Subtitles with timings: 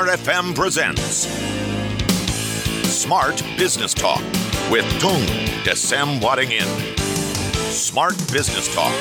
[0.00, 1.28] Smart FM presents
[2.88, 4.24] Smart Business Talk
[4.72, 5.20] with Tung
[5.60, 6.64] Desem Wadding In.
[7.68, 8.96] Smart Business Talk.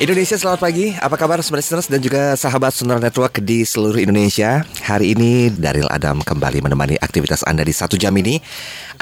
[0.00, 4.64] Indonesia selamat pagi, apa kabar Smart Listeners dan juga sahabat Sonora Network di seluruh Indonesia
[4.88, 8.40] Hari ini Daryl Adam kembali menemani aktivitas Anda di satu jam ini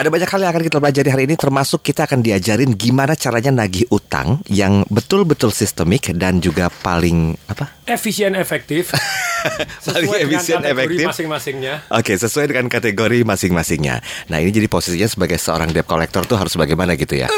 [0.01, 3.53] Ada banyak hal yang akan kita pelajari hari ini termasuk kita akan diajarin gimana caranya
[3.53, 7.69] nagih utang Yang betul-betul sistemik dan juga paling apa?
[7.91, 8.95] efisien efektif
[9.89, 11.75] paling sesuai dengan efisien kategori efektif masing-masingnya.
[11.91, 13.97] Oke, sesuai dengan kategori masing-masingnya.
[14.31, 17.29] Nah, ini jadi posisinya sebagai seorang debt collector tuh harus bagaimana gitu ya.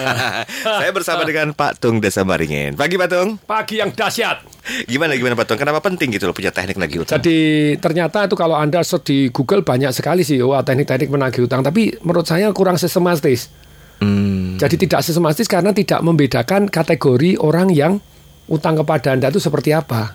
[0.82, 2.76] Saya bersama dengan Pak Tung Desa Baringin.
[2.76, 3.30] Pagi Pak Tung.
[3.46, 4.44] Pagi yang dahsyat.
[4.84, 5.58] Gimana gimana Pak Tung?
[5.62, 7.16] Kenapa penting gitu loh punya teknik nagih utang?
[7.22, 11.62] Jadi ternyata itu kalau anda search di Google banyak sekali sih wah teknik-teknik menagih utang.
[11.64, 13.48] Tapi menurut saya kurang sistematis.
[13.98, 17.98] Hmm, Jadi tidak sistematis karena tidak membedakan kategori orang yang
[18.46, 20.14] utang kepada anda itu seperti apa.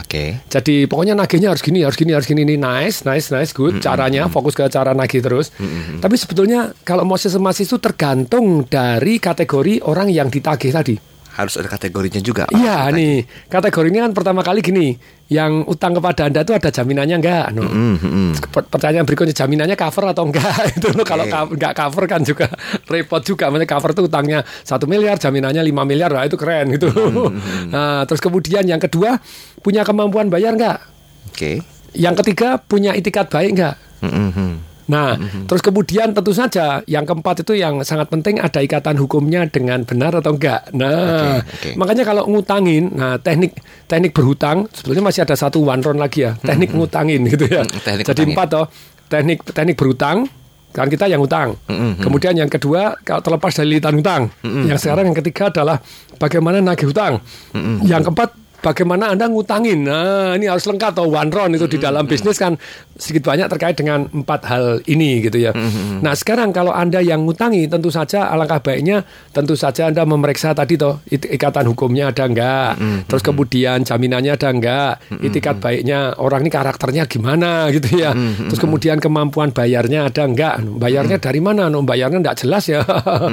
[0.00, 0.40] Oke.
[0.48, 2.42] Jadi pokoknya nagihnya harus gini, harus gini, harus gini.
[2.48, 3.78] Ini nice, nice, nice, good.
[3.84, 5.52] Caranya fokus ke cara nagih terus.
[6.00, 10.96] Tapi sebetulnya kalau mau sistematis itu tergantung dari kategori orang yang ditagih tadi.
[11.32, 12.44] Harus ada kategorinya juga.
[12.52, 15.00] Iya nih kategorinya kan pertama kali gini,
[15.32, 17.46] yang utang kepada anda itu ada jaminannya enggak?
[17.56, 17.64] No.
[17.64, 18.30] Hmm, hmm, hmm.
[18.52, 20.52] Per- Pertanyaan berikutnya jaminannya cover atau enggak?
[20.76, 22.52] itu loh kalau enggak cover kan juga
[22.92, 23.48] repot juga.
[23.48, 26.92] Maksudnya cover tuh utangnya satu miliar, jaminannya 5 miliar, wah itu keren gitu.
[27.72, 29.16] nah terus kemudian yang kedua
[29.64, 30.84] punya kemampuan bayar enggak?
[31.32, 31.64] Oke.
[31.96, 33.76] Yang ketiga punya itikat baik enggak?
[34.04, 34.52] Hmm, hmm,
[34.92, 34.94] hmm.
[34.94, 35.16] Nah,
[35.48, 40.12] terus kemudian tentu saja yang keempat itu yang sangat penting ada ikatan hukumnya dengan benar
[40.14, 40.68] atau enggak.
[40.70, 41.80] Nah, Oke, oke.
[41.80, 46.36] makanya kalau ngutangin, nah teknik teknik berhutang sebetulnya masih ada satu one round lagi ya,
[46.36, 47.64] teknik ngutangin gitu ya.
[47.64, 48.36] Hmm, teknik Jadi ngutangin.
[48.36, 48.66] empat toh,
[49.08, 50.28] teknik teknik berhutang
[50.72, 51.52] kan kita yang utang.
[51.68, 54.22] Hmm, Kemudian yang kedua kalau terlepas dari lilitan utang.
[54.40, 55.80] Yang sekarang yang ketiga adalah
[56.16, 57.20] bagaimana nagih hutang.
[57.52, 58.28] Hmm, Yang keempat
[58.62, 59.82] bagaimana Anda ngutangin.
[59.82, 62.54] Nah, ini harus lengkap atau one round itu di Hmm, dalam bisnis kan
[62.94, 65.50] sedikit banyak terkait dengan empat hal ini gitu ya.
[65.50, 70.52] Hmm, Nah, sekarang kalau Anda yang ngutangi tentu saja alangkah baiknya tentu saja Anda memeriksa
[70.52, 72.70] tadi toh ikatan hukumnya ada enggak.
[72.78, 74.92] Hmm, Terus kemudian jaminannya ada enggak.
[75.18, 78.14] Itikat baiknya orang ini karakternya gimana gitu ya.
[78.14, 80.62] Hmm, Terus kemudian kemampuan bayarnya ada enggak.
[80.62, 81.66] Bayarnya dari mana?
[81.66, 82.86] No, bayarnya enggak jelas ya.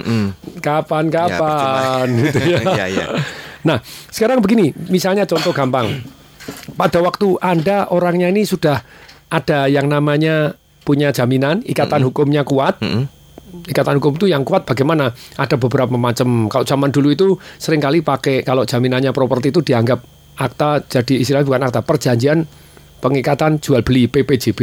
[0.65, 2.59] Kapan-kapan gitu ya.
[2.65, 3.07] Iya, iya.
[3.67, 6.03] Nah, sekarang begini, misalnya contoh gampang.
[6.73, 8.81] Pada waktu Anda orangnya ini sudah
[9.29, 12.81] ada yang namanya punya jaminan, ikatan hukumnya kuat.
[13.49, 15.13] Ikatan hukum itu yang kuat bagaimana?
[15.37, 16.49] Ada beberapa macam.
[16.49, 17.27] Kalau zaman dulu itu
[17.57, 20.01] sering kali pakai kalau jaminannya properti itu dianggap
[20.39, 22.45] akta jadi istilahnya bukan akta, perjanjian
[22.99, 24.61] pengikatan jual beli PPJB.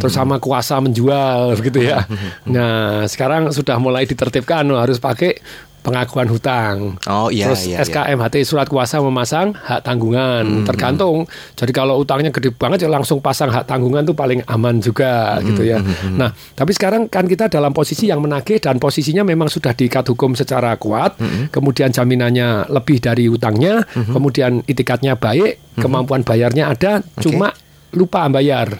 [0.00, 2.04] Terus sama kuasa menjual begitu ya.
[2.48, 5.38] Nah, sekarang sudah mulai ditertibkan harus pakai
[5.82, 6.98] pengakuan hutang.
[7.08, 7.86] Oh, iya, Terus iya, iya.
[7.86, 10.66] SKMHT surat kuasa memasang hak tanggungan.
[10.68, 11.24] Tergantung.
[11.54, 15.62] Jadi kalau utangnya gede banget ya langsung pasang hak tanggungan tuh paling aman juga gitu
[15.64, 15.80] ya.
[16.14, 20.34] Nah, tapi sekarang kan kita dalam posisi yang menagih dan posisinya memang sudah diikat hukum
[20.34, 21.16] secara kuat.
[21.48, 27.54] Kemudian jaminannya lebih dari utangnya, kemudian itikatnya baik, kemampuan bayarnya ada, cuma
[27.94, 28.76] lupa bayar.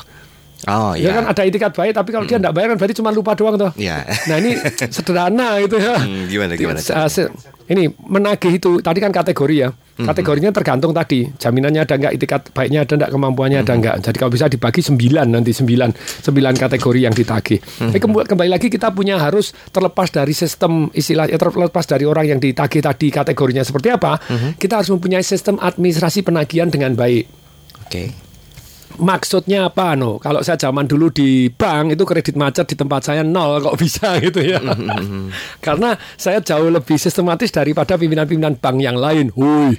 [0.67, 1.11] Oh Ya iya.
[1.15, 3.71] kan ada itikat baik tapi kalau dia tidak bayar kan berarti cuma lupa doang tuh.
[3.79, 4.03] Iya.
[4.27, 4.59] Nah, ini
[4.95, 5.95] sederhana gitu ya.
[5.95, 6.81] Hmm, gimana, gimana
[7.69, 9.69] Ini menagih itu tadi kan kategori ya.
[9.69, 10.07] Hmm.
[10.09, 13.79] Kategorinya tergantung tadi jaminannya ada enggak, itikat baiknya ada enggak, kemampuannya ada Hmm.
[13.79, 13.97] enggak.
[14.01, 15.91] Jadi kalau bisa dibagi sembilan nanti sembilan
[16.25, 17.59] sembilan kategori yang ditagih.
[17.61, 17.91] Hmm.
[17.93, 22.25] Tapi kemb- kembali lagi kita punya harus terlepas dari sistem istilah ya terlepas dari orang
[22.27, 24.17] yang ditagih tadi kategorinya seperti apa.
[24.19, 24.57] Hmm.
[24.57, 27.25] Kita harus mempunyai sistem administrasi penagihan dengan baik.
[27.85, 28.28] Oke.
[28.99, 30.19] Maksudnya apa no?
[30.19, 34.19] Kalau saya zaman dulu di bank itu kredit macet di tempat saya nol kok bisa
[34.25, 34.59] gitu ya.
[35.59, 39.31] Karena saya jauh lebih sistematis daripada pimpinan-pimpinan bank yang lain.
[39.33, 39.79] Hui.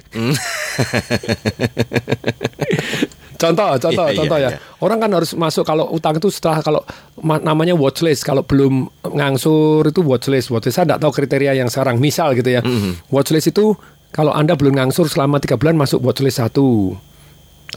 [3.40, 4.50] Contoh, contoh, Iya, iya, contoh ya.
[4.52, 4.58] iya.
[4.84, 6.84] Orang kan harus masuk kalau utang itu setelah kalau
[7.18, 8.20] ma- namanya watchlist.
[8.20, 10.52] Kalau belum ngangsur itu watchlist.
[10.52, 11.96] Watchlist saya tidak tahu kriteria yang sekarang.
[11.96, 12.60] Misal gitu ya.
[13.08, 13.72] Watchlist itu
[14.12, 17.00] kalau anda belum ngangsur selama tiga bulan masuk watchlist satu.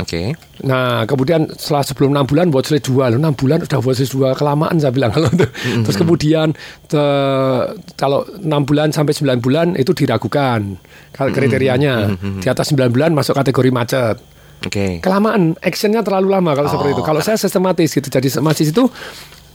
[0.02, 0.34] Oke.
[0.66, 4.90] Nah, kemudian setelah sebelum enam bulan watchlist dua, enam bulan udah watchlist dua kelamaan saya
[4.90, 5.46] bilang kalau itu.
[5.86, 6.58] Terus kemudian
[6.90, 10.82] te- kalau enam bulan sampai 9 bulan itu diragukan
[11.14, 12.10] kalau kriterianya
[12.42, 14.18] di atas 9 bulan masuk kategori macet.
[14.66, 14.98] Oke.
[15.04, 17.04] Kelamaan, actionnya terlalu lama kalau seperti itu.
[17.04, 18.88] Kalau saya sistematis gitu, jadi sistematis itu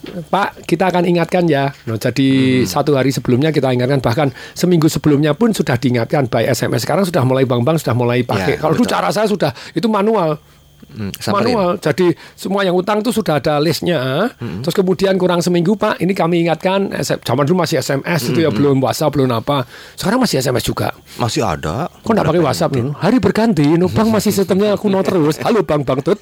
[0.06, 1.74] Pak, kita akan ingatkan ya.
[1.90, 6.86] Nah, jadi satu hari sebelumnya kita ingatkan, bahkan seminggu sebelumnya pun sudah diingatkan by SMS.
[6.86, 8.56] Sekarang sudah mulai bank-bank sudah mulai pakai.
[8.56, 10.38] Ya, Kalau dulu cara saya sudah itu manual.
[10.88, 11.70] Hmm, manual.
[11.76, 14.30] Jadi semua yang utang tuh sudah ada listnya.
[14.38, 16.90] Terus kemudian kurang seminggu Pak, ini kami ingatkan.
[16.96, 19.68] S- Zaman dulu masih SMS itu ya belum WhatsApp belum apa.
[19.94, 20.90] Sekarang masih SMS juga.
[21.16, 21.92] Masih ada.
[21.92, 22.84] Kok nggak pakai WhatsApp nih?
[22.94, 25.36] Hari berganti, no, Bang masih sistemnya kuno terus.
[25.38, 26.18] Halo Bang Bang Tut.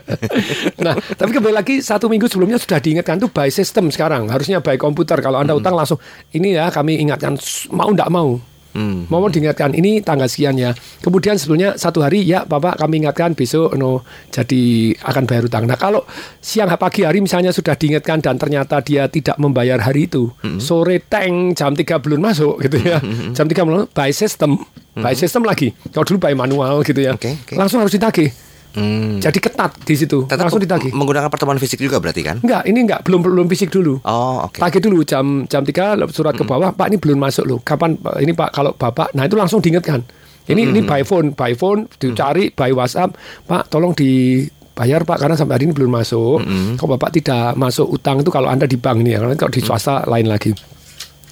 [0.84, 4.26] nah, tapi kembali lagi satu minggu sebelumnya sudah diingatkan tuh by system sekarang.
[4.26, 5.18] Harusnya by komputer.
[5.18, 7.36] Kalau anda utang langsung ini ya kami ingatkan
[7.70, 8.36] mau nggak mau.
[8.74, 10.74] Mau diingatkan ini tanggal sekian ya.
[11.00, 14.02] Kemudian sebelumnya satu hari ya Bapak kami ingatkan besok no
[14.34, 15.64] jadi akan bayar utang.
[15.70, 16.02] Nah kalau
[16.42, 21.54] siang pagi hari misalnya sudah diingatkan dan ternyata dia tidak membayar hari itu, sore teng
[21.54, 22.98] jam 3 belum masuk gitu ya.
[23.30, 24.58] Jam 3 belum by system,
[24.98, 25.70] by system lagi.
[25.94, 27.14] Kalau dulu by manual gitu ya.
[27.14, 27.54] Oke, oke.
[27.54, 28.34] Langsung harus ditagih.
[28.74, 29.22] Hmm.
[29.22, 30.26] Jadi ketat di situ.
[30.26, 30.90] Tetap langsung ditagih.
[30.90, 32.42] menggunakan pertemuan fisik juga berarti kan?
[32.42, 34.02] Enggak, ini enggak belum belum fisik dulu.
[34.02, 34.58] Oh, oke.
[34.58, 37.58] Tagih dulu jam jam 3 surat ke bawah, Pak ini belum masuk loh.
[37.62, 40.02] Kapan ini Pak kalau Bapak nah itu langsung diingatkan.
[40.44, 43.16] Ini ini by phone, by phone dicari by WhatsApp,
[43.48, 46.44] Pak tolong dibayar Pak karena sampai hari ini belum masuk.
[46.76, 50.04] Kalau Bapak tidak masuk utang itu kalau Anda di bank ini ya, kalau di swasta
[50.04, 50.52] lain lagi.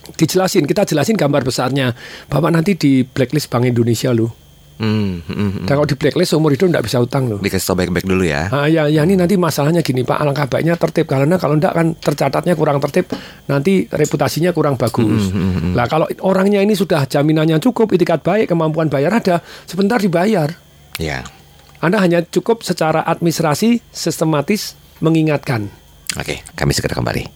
[0.02, 1.94] Dijelasin, kita jelasin gambar besarnya.
[2.26, 4.41] Bapak nanti di blacklist Bank Indonesia loh.
[4.80, 5.64] Hmm, hmm, hmm.
[5.68, 7.38] Dan kalau di blacklist seumur hidup nggak bisa utang loh.
[7.38, 8.48] Dikasih tau baik-baik dulu ya.
[8.50, 11.94] Ah, ya, ya ini nanti masalahnya gini Pak, alangkah baiknya tertib karena kalau enggak kan
[11.94, 13.12] tercatatnya kurang tertib,
[13.46, 15.30] nanti reputasinya kurang bagus.
[15.76, 19.38] Lah kalau orangnya ini sudah jaminannya cukup, itikat baik, kemampuan bayar ada,
[19.68, 20.50] sebentar dibayar.
[20.98, 21.22] Ya.
[21.82, 25.66] Anda hanya cukup secara administrasi sistematis mengingatkan.
[26.14, 27.26] Oke, kami segera kembali.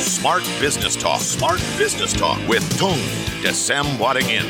[0.00, 1.20] Smart Business Talk.
[1.20, 2.96] Smart Business Talk with Tung
[3.44, 4.48] Desem Wadingin.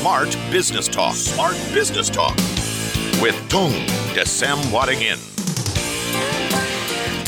[0.00, 1.14] Smart Business Talk.
[1.14, 2.34] Smart Business Talk
[3.20, 3.74] with Tung
[4.14, 5.18] Desem Wadingin.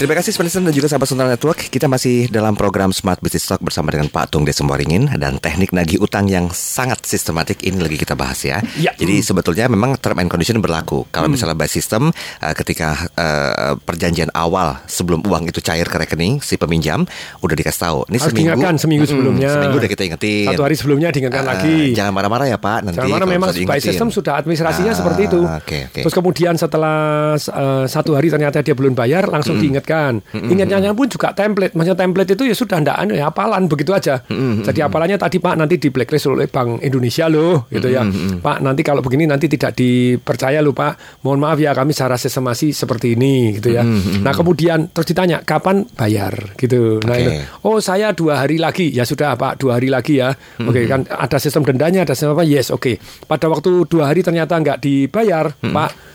[0.03, 1.71] Terima kasih Spencer dan juga sahabat Central Network.
[1.71, 6.03] Kita masih dalam program Smart Business Talk bersama dengan Pak Tung Desemboringin dan teknik nagih
[6.03, 8.59] utang yang sangat sistematik ini lagi kita bahas ya.
[8.75, 8.91] Ya.
[8.99, 11.07] Jadi sebetulnya memang term and condition berlaku.
[11.15, 12.11] Kalau misalnya by system
[12.43, 17.07] uh, ketika uh, perjanjian awal sebelum uang itu cair ke rekening si peminjam
[17.39, 17.99] udah dikasih tahu.
[18.11, 19.51] Ini Harus seminggu diingatkan seminggu Mm-mm, sebelumnya.
[19.55, 20.47] seminggu udah kita ingetin.
[20.51, 21.79] Satu hari sebelumnya diingatkan Uh, lagi.
[21.95, 22.91] Jangan marah-marah ya Pak.
[22.91, 25.41] Nanti Jangan kalau memang by system sudah administrasinya Ah, seperti itu.
[25.47, 26.01] Oke oke.
[26.03, 29.92] Terus kemudian setelah uh, satu hari ternyata dia belum bayar, langsung diingatkan.
[30.33, 31.77] Ingatnya pun juga template.
[31.77, 34.25] Maksudnya template itu ya sudah ndak anu ya hafalan begitu aja.
[34.63, 38.03] Jadi hafalannya tadi Pak nanti di blacklist oleh Bank Indonesia loh, gitu ya.
[38.41, 41.23] Pak nanti kalau begini nanti tidak dipercaya loh Pak.
[41.27, 43.85] Mohon maaf ya kami secara sistemasi seperti ini, gitu ya.
[44.23, 47.03] Nah kemudian terus ditanya kapan bayar, gitu.
[47.05, 47.31] Nah itu,
[47.67, 50.33] oh saya dua hari lagi, ya sudah Pak dua hari lagi ya.
[50.63, 52.45] Oke kan ada sistem dendanya, ada sistem apa?
[52.47, 52.97] Yes, oke.
[53.27, 56.12] Pada waktu dua hari ternyata nggak dibayar, Pak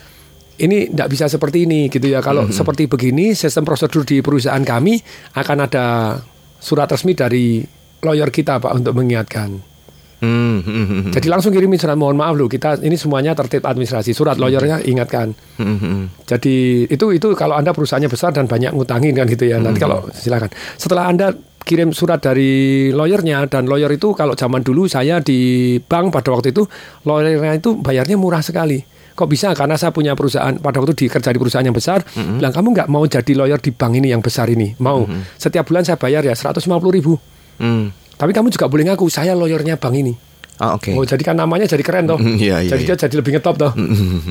[0.57, 2.19] ini tidak bisa seperti ini gitu ya.
[2.19, 4.97] Kalau seperti begini, sistem prosedur di perusahaan kami
[5.37, 6.17] akan ada
[6.57, 7.61] surat resmi dari
[8.01, 9.77] lawyer kita Pak untuk mengingatkan.
[10.17, 11.13] Hmm, hmm, hmm, hmm.
[11.13, 14.17] Jadi langsung kirimin surat mohon maaf loh kita ini semuanya tertib administrasi.
[14.17, 15.37] Surat lawyernya ingatkan.
[15.61, 16.03] Hmm, hmm, hmm.
[16.25, 19.61] Jadi itu itu kalau anda perusahaannya besar dan banyak ngutangin kan gitu ya.
[19.61, 20.49] Nanti kalau silakan.
[20.73, 26.09] Setelah anda kirim surat dari lawyernya dan lawyer itu kalau zaman dulu saya di bank
[26.09, 26.65] pada waktu itu
[27.05, 28.96] lawyernya itu bayarnya murah sekali.
[29.17, 29.57] Kok bisa?
[29.57, 32.05] Karena saya punya perusahaan pada waktu dikerja di perusahaan yang besar.
[32.13, 34.77] Bilang kamu nggak mau jadi lawyer di bank ini yang besar ini?
[34.77, 35.09] Mau?
[35.41, 37.17] Setiap bulan saya bayar ya 150 ribu.
[37.57, 37.89] Hmm.
[38.17, 40.13] Tapi kamu juga boleh ngaku saya lawyernya bank ini.
[40.57, 40.89] Oh, oke.
[40.97, 42.17] Oh jadi kan namanya jadi keren toh.
[42.17, 42.89] Mm, iya, iya, jadi iya.
[42.97, 43.71] dia jadi lebih ngetop toh.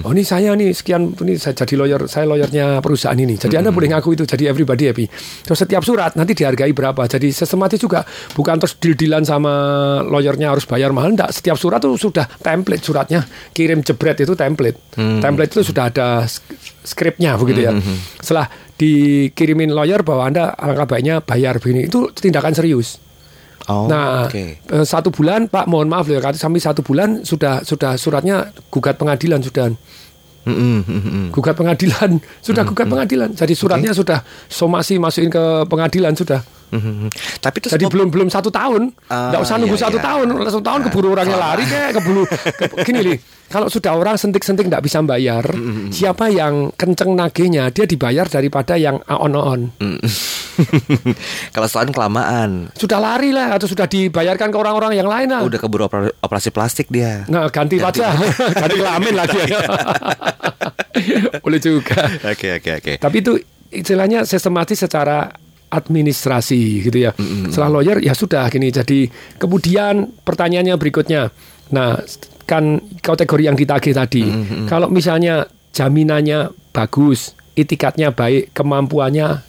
[0.02, 3.38] Oh ini saya nih sekian ini saya jadi lawyer saya lawyernya perusahaan ini.
[3.38, 5.06] Jadi anda boleh ngaku itu jadi everybody happy.
[5.46, 7.06] Terus setiap surat nanti dihargai berapa.
[7.06, 8.02] Jadi sistematis juga
[8.34, 9.52] bukan terus deal-dealan sama
[10.02, 11.30] lawyernya harus bayar mahal enggak.
[11.30, 13.22] Setiap surat itu sudah template suratnya.
[13.54, 14.98] Kirim jebret itu template.
[14.98, 17.72] Template itu sudah ada sk- skripnya begitu ya.
[18.18, 22.98] Setelah dikirimin lawyer bahwa anda alangkah baiknya bayar begini itu tindakan serius.
[23.66, 24.44] Oh, Nah, oke.
[24.62, 28.36] eh, satu bulan Pak, mohon maaf loh, kata sampai satu bulan sudah sudah suratnya
[28.68, 29.74] gugat pengadilan sudah
[30.44, 33.30] hmm, gugat pengadilan sudah gugat pengadilan.
[33.32, 36.40] Jadi suratnya sudah somasi masukin ke pengadilan sudah.
[36.66, 37.10] Hmm, hmm.
[37.38, 40.04] Tapi itu Jadi belum belum satu tahun, Ah, nggak usah nunggu iya, satu iya.
[40.04, 42.22] tahun, satu tahun keburu orangnya lari kayak keburu.
[42.58, 45.46] ke- gini nih, kalau sudah orang sentik-sentik nggak bisa bayar,
[45.90, 49.70] siapa yang kenceng nagihnya dia dibayar daripada yang on-on.
[49.78, 49.98] Hmm.
[51.54, 55.42] Kalau setahun kelamaan, Sudah lari lah atau sudah dibayarkan ke orang-orang yang lain lah.
[55.42, 57.24] udah keburu opera- operasi plastik dia.
[57.26, 58.12] Nah, ganti wajah,
[58.62, 59.40] ganti kelamin lagi.
[61.44, 62.08] Boleh juga.
[62.24, 62.92] Oke oke oke.
[62.98, 63.32] Tapi itu
[63.68, 65.28] istilahnya sistematis secara
[65.68, 67.12] administrasi gitu ya.
[67.48, 68.70] Setelah lawyer ya sudah gini.
[68.70, 71.28] Jadi kemudian pertanyaannya berikutnya.
[71.68, 71.98] Nah,
[72.46, 74.24] kan kategori yang ditagih tadi.
[74.64, 75.44] Kalau misalnya
[75.74, 79.42] jaminannya bagus, itikatnya baik, kemampuannya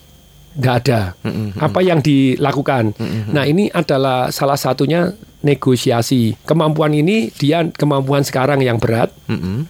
[0.57, 1.13] nggak ada.
[1.55, 2.97] Apa yang dilakukan?
[3.29, 6.33] Nah, ini adalah salah satunya negosiasi.
[6.43, 9.69] Kemampuan ini dia kemampuan sekarang yang berat Mm-mm.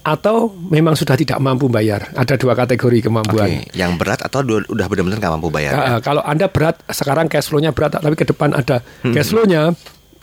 [0.00, 2.10] atau memang sudah tidak mampu bayar.
[2.12, 3.48] Ada dua kategori kemampuan.
[3.60, 5.72] Oke, yang berat atau udah benar-benar nggak mampu bayar?
[5.72, 5.80] ya?
[5.80, 9.76] Ya, kalau Anda berat sekarang cash flow-nya berat tapi ke depan ada cash flow-nya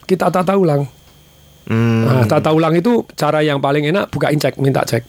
[0.03, 0.89] kita tata ulang.
[1.67, 5.03] Hmm, Nah, tata ulang itu cara yang paling enak bukain cek, minta cek.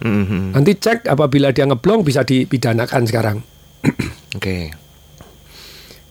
[0.00, 3.38] mhm, Nanti cek apabila dia ngeblong bisa dipidanakan sekarang.
[4.36, 4.72] Oke.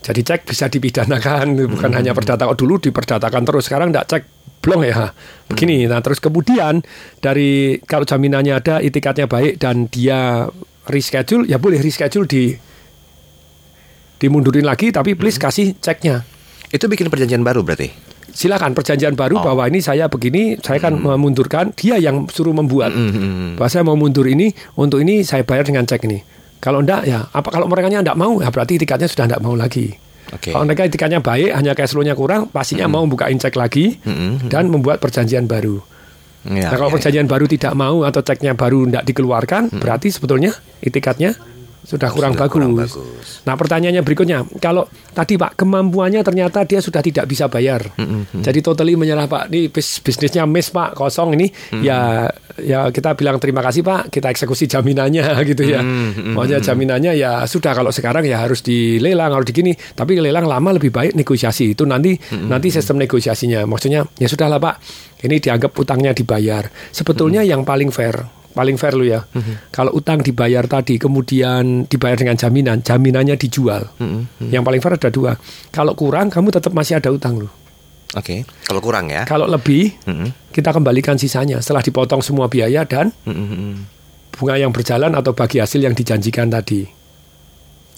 [0.06, 2.46] Jadi cek bisa dipidanakan, bukan hanya perdata.
[2.46, 4.24] Oh, dulu diperdatakan terus, sekarang tidak cek
[4.62, 5.14] blong ya.
[5.50, 6.82] Begini, nah terus kemudian
[7.22, 10.50] dari kalau jaminannya ada, itikatnya baik dan dia
[10.90, 12.54] reschedule, ya boleh reschedule di
[14.22, 16.26] dimundurin lagi, tapi please kasih ceknya.
[16.70, 17.94] Itu bikin perjanjian baru berarti?
[18.36, 22.92] Silakan perjanjian baru bahwa ini saya begini, saya kan memundurkan, dia yang suruh membuat.
[22.92, 23.56] Mhm.
[23.56, 26.35] Bahwa saya mau mundur ini, untuk ini saya bayar dengan cek ini.
[26.66, 29.94] Kalau enggak ya, apa kalau mereka enggak mau, ya berarti tiketnya sudah enggak mau lagi.
[30.34, 30.50] Oke.
[30.50, 34.50] Kalau mereka tiketnya baik, hanya cash flow-nya kurang, pastinya mau bukain cek lagi Mhm.
[34.50, 35.78] dan membuat perjanjian baru.
[36.46, 40.58] Ya, nah kalau ya, perjanjian baru tidak mau atau ceknya baru enggak dikeluarkan, berarti sebetulnya
[40.82, 41.38] itikatnya
[41.86, 42.54] sudah kurang, Sudah bagus.
[42.54, 43.28] kurang bagus.
[43.46, 47.94] Nah pertanyaannya berikutnya, kalau tadi Pak kemampuannya ternyata dia sudah tidak bisa bayar,
[48.36, 50.98] jadi totally menyerah Pak, ini bis- bisnisnya miss Pak.
[50.98, 51.48] Kosong ini,
[51.80, 52.26] ya
[52.58, 55.86] ya kita bilang terima kasih Pak, kita eksekusi jaminannya gitu ya,
[56.26, 57.72] Maksudnya jaminannya ya sudah.
[57.72, 61.78] Kalau sekarang ya harus dilelang harus digini, tapi lelang lama lebih baik negosiasi.
[61.78, 64.76] Itu nanti nanti sistem negosiasinya, maksudnya ya sudahlah Pak,
[65.22, 68.18] ini dianggap utangnya dibayar, sebetulnya yang paling fair
[68.56, 69.28] paling fair lu ya.
[69.70, 73.92] Kalau utang dibayar tadi kemudian dibayar dengan jaminan, jaminannya dijual.
[74.40, 75.32] Yang paling fair ada dua.
[75.70, 77.52] Kalau kurang kamu tetap masih ada utang lu.
[78.16, 78.48] Oke.
[78.64, 79.28] Kalau kurang ya?
[79.28, 80.56] Kalau lebih Mhm.
[80.56, 83.92] kita kembalikan sisanya setelah dipotong semua biaya dan Mhm.
[84.32, 86.88] bunga yang berjalan atau bagi hasil yang dijanjikan tadi.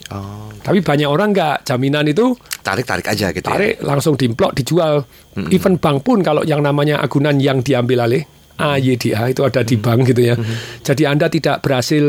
[0.08, 2.32] Oh, Tapi banyak orang nggak jaminan itu
[2.64, 3.52] tarik-tarik aja gitu ya?
[3.52, 5.04] tarik langsung dimplok dijual.
[5.52, 8.24] Even bank pun kalau yang namanya agunan yang diambil alih
[8.58, 10.36] AYDA itu ada di bank gitu ya.
[10.82, 12.04] Jadi Anda tidak berhasil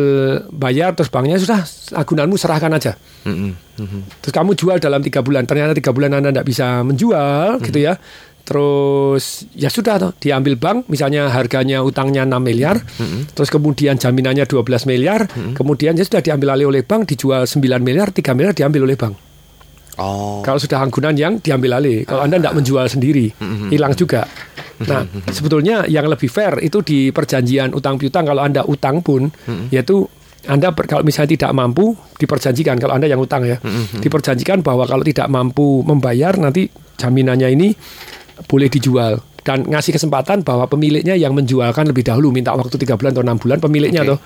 [0.49, 1.61] bayar terus banknya sudah
[1.93, 2.97] agunanmu serahkan aja.
[3.29, 3.53] Mhm.
[3.79, 4.01] Mhm.
[4.25, 5.45] Terus kamu jual dalam tiga bulan.
[5.45, 8.01] Ternyata tiga bulan Anda tidak bisa menjual gitu ya.
[8.49, 12.81] Terus ya sudah toh diambil bank misalnya harganya utangnya 6 miliar.
[13.37, 15.29] Terus kemudian jaminannya 12 miliar.
[15.53, 19.28] Kemudian ya sudah diambil alih oleh bank dijual 9 miliar, 3 miliar diambil oleh bank.
[19.99, 23.35] Oh, Kalau sudah anggunan yang diambil alih, kalau Anda tidak menjual sendiri,
[23.67, 24.31] hilang juga.
[24.87, 25.03] Nah,
[25.37, 29.27] sebetulnya yang lebih fair itu di perjanjian utang piutang kalau Anda utang pun,
[29.75, 30.07] yaitu
[30.47, 32.79] anda kalau misalnya tidak mampu diperjanjikan.
[32.81, 33.59] Kalau Anda yang utang ya,
[34.01, 37.69] diperjanjikan bahwa kalau tidak mampu membayar nanti jaminannya ini
[38.47, 43.17] boleh dijual dan ngasih kesempatan bahwa pemiliknya yang menjualkan lebih dahulu minta waktu tiga bulan
[43.17, 44.11] atau enam bulan pemiliknya Oke.
[44.13, 44.19] tuh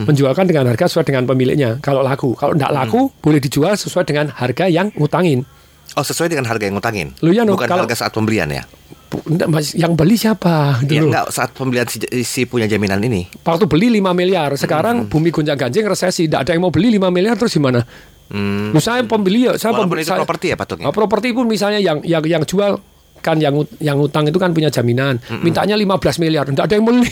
[0.00, 4.30] menjualkan dengan harga sesuai dengan pemiliknya kalau laku kalau tidak laku boleh dijual sesuai dengan
[4.30, 5.42] harga yang ngutangin
[5.90, 7.10] oh sesuai dengan harga yang ngutangin.
[7.18, 8.62] Lu ya, no, Bukan kalau- harga saat pembelian ya?
[9.08, 13.00] Bu- enggak, Mas, yang beli siapa Ya dulu enggak saat pembelian si, si punya jaminan
[13.00, 13.24] ini.
[13.40, 17.08] waktu beli 5 miliar sekarang bumi gonjang ganjing resesi tidak ada yang mau beli 5
[17.08, 17.82] miliar terus gimana
[18.28, 18.76] Hmm.
[18.76, 20.84] Lu saya pembeli ya saya Walaupun pembeli itu properti ya patungnya.
[20.84, 22.76] Oh, properti pun misalnya yang yang yang jual
[23.20, 25.18] kan yang yang utang itu kan punya jaminan.
[25.42, 27.10] Mintanya 15 miliar, enggak ada yang beli.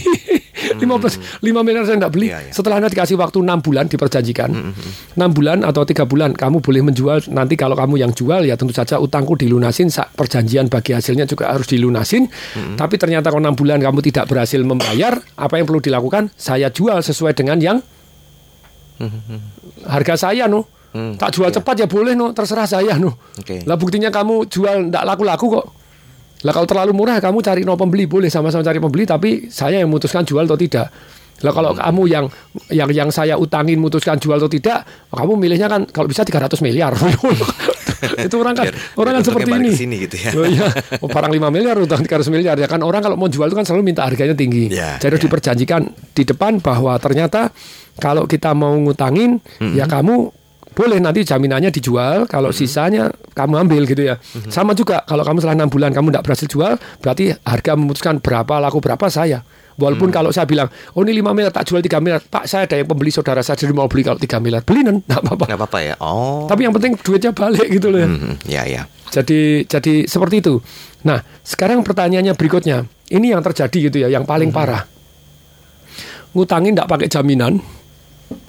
[0.57, 2.29] 15 5 miliar saya enggak beli.
[2.33, 2.53] Iya, iya.
[2.53, 4.51] Setelah Anda dikasih waktu 6 bulan diperjanjikan.
[5.15, 8.75] 6 bulan atau tiga bulan kamu boleh menjual nanti kalau kamu yang jual ya tentu
[8.75, 12.27] saja utangku dilunasin perjanjian bagi hasilnya juga harus dilunasin.
[12.75, 16.33] Tapi ternyata kalau 6 bulan kamu tidak berhasil membayar, apa yang perlu dilakukan?
[16.35, 17.79] Saya jual sesuai dengan yang
[19.87, 20.65] harga saya no.
[20.97, 21.57] Hmm, Tak jual iya.
[21.61, 23.21] cepat ya boleh no, terserah saya no.
[23.37, 23.61] Oke.
[23.69, 25.67] Lah buktinya kamu jual ndak laku-laku kok.
[26.39, 29.89] Lah kalau terlalu murah kamu cari no pembeli boleh sama-sama cari pembeli tapi saya yang
[29.89, 30.89] memutuskan jual atau tidak.
[31.39, 31.81] Lah kalau Hmm.
[31.83, 32.25] kamu yang
[32.71, 36.97] yang yang saya utangin memutuskan jual atau tidak, kamu milihnya kan kalau bisa 300 miliar.
[38.19, 39.71] itu orang kan Biar- orang biar kan seperti ini.
[39.71, 40.31] sini gitu ya.
[40.33, 43.45] Oh iya, oh, barang 5 miliar utang 300 miliar ya kan orang kalau mau jual
[43.45, 44.69] itu kan selalu minta harganya tinggi.
[44.71, 45.25] Ya, Jadi harus ya.
[45.27, 45.81] diperjanjikan
[46.13, 47.53] di depan bahwa ternyata
[47.97, 49.41] kalau kita mau ngutangin
[49.73, 50.29] ya kamu
[50.77, 54.21] boleh nanti jaminannya dijual kalau sisanya kamu ambil gitu ya
[54.53, 58.61] sama juga kalau kamu setelah enam bulan kamu tidak berhasil jual berarti harga memutuskan berapa
[58.61, 59.41] laku berapa saya
[59.81, 62.77] walaupun kalau saya bilang oh ini 5 miliar tak jual 3 miliar pak saya ada
[62.77, 65.59] yang pembeli saudara saya jadi mau beli kalau 3 miliar beli nen nggak apa-apa Nggak
[65.65, 65.95] apa-apa ya.
[65.97, 66.45] Oh.
[66.45, 68.09] tapi yang penting duitnya balik gitu loh ya.
[68.13, 68.83] Mhm, ya ya.
[69.07, 70.59] Jadi jadi seperti itu.
[71.07, 72.85] Nah, sekarang pertanyaannya berikutnya.
[73.07, 74.83] Ini yang terjadi gitu ya, yang paling parah.
[76.35, 77.63] Ngutangin tidak pakai jaminan,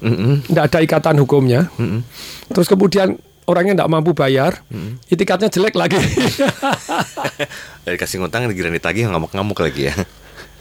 [0.01, 1.69] Mhm, tidak ada ikatan hukumnya.
[1.77, 2.01] mhm.
[2.53, 3.17] Terus kemudian
[3.47, 4.59] orangnya tidak mampu bayar,
[5.07, 5.97] itikatnya jelek lagi.
[7.87, 9.95] Dari kasih ngutang giliran ditagih ngamuk-ngamuk lagi ya.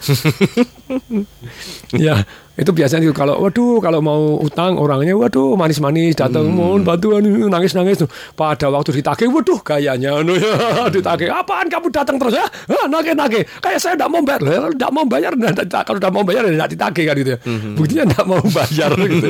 [1.96, 2.22] ya
[2.56, 3.12] itu biasanya gitu.
[3.14, 6.56] kalau waduh kalau mau utang orangnya waduh manis-manis datang Hmm.
[6.56, 10.56] mohon bantuan nangis-nangis tuh pada waktu ditagih waduh gayanya anu ya
[10.94, 12.46] ditagih apaan kamu datang terus ya
[12.86, 15.32] nagih-nagih kayak saya tidak mau bayar Lah, tidak mau bayar
[15.86, 17.74] kalau tidak mau bayar ya tidak ditagih kan gitu ya Hmm.
[17.76, 19.28] buktinya tidak mau bayar gitu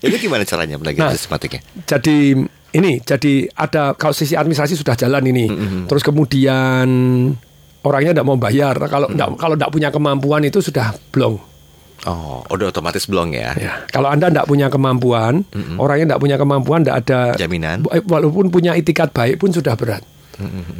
[0.00, 1.14] Ini gimana caranya belajar Nah.
[1.14, 1.60] sistematiknya?
[1.86, 2.16] jadi
[2.68, 5.48] ini jadi ada kalau sisi administrasi sudah jalan ini
[5.86, 6.86] terus kemudian
[7.88, 11.40] orangnya tidak mau bayar Nah, kalau nggak kalau tidak punya kemampuan itu sudah blong
[12.06, 13.50] Oh, udah otomatis belum ya?
[13.58, 15.42] Ya, kalau Anda tidak punya kemampuan,
[15.82, 17.82] orangnya tidak punya kemampuan, tidak ada Jaminan.
[17.90, 20.06] Eh, Walaupun punya itikat baik pun sudah berat.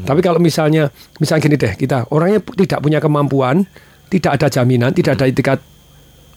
[0.06, 3.66] Tapi kalau misalnya, misalnya gini deh, kita orangnya tidak punya kemampuan,
[4.06, 5.58] tidak ada jaminan, tidak ada itikat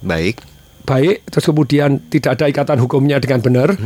[0.01, 0.41] Baik.
[0.81, 3.77] baik, terus kemudian tidak ada ikatan hukumnya dengan benar.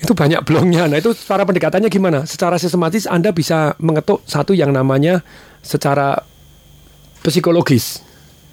[0.00, 0.88] Itu banyak blongnya.
[0.88, 2.24] Nah itu cara pendekatannya gimana?
[2.24, 5.20] Secara sistematis Anda bisa mengetuk satu yang namanya
[5.60, 6.24] secara
[7.20, 8.00] psikologis.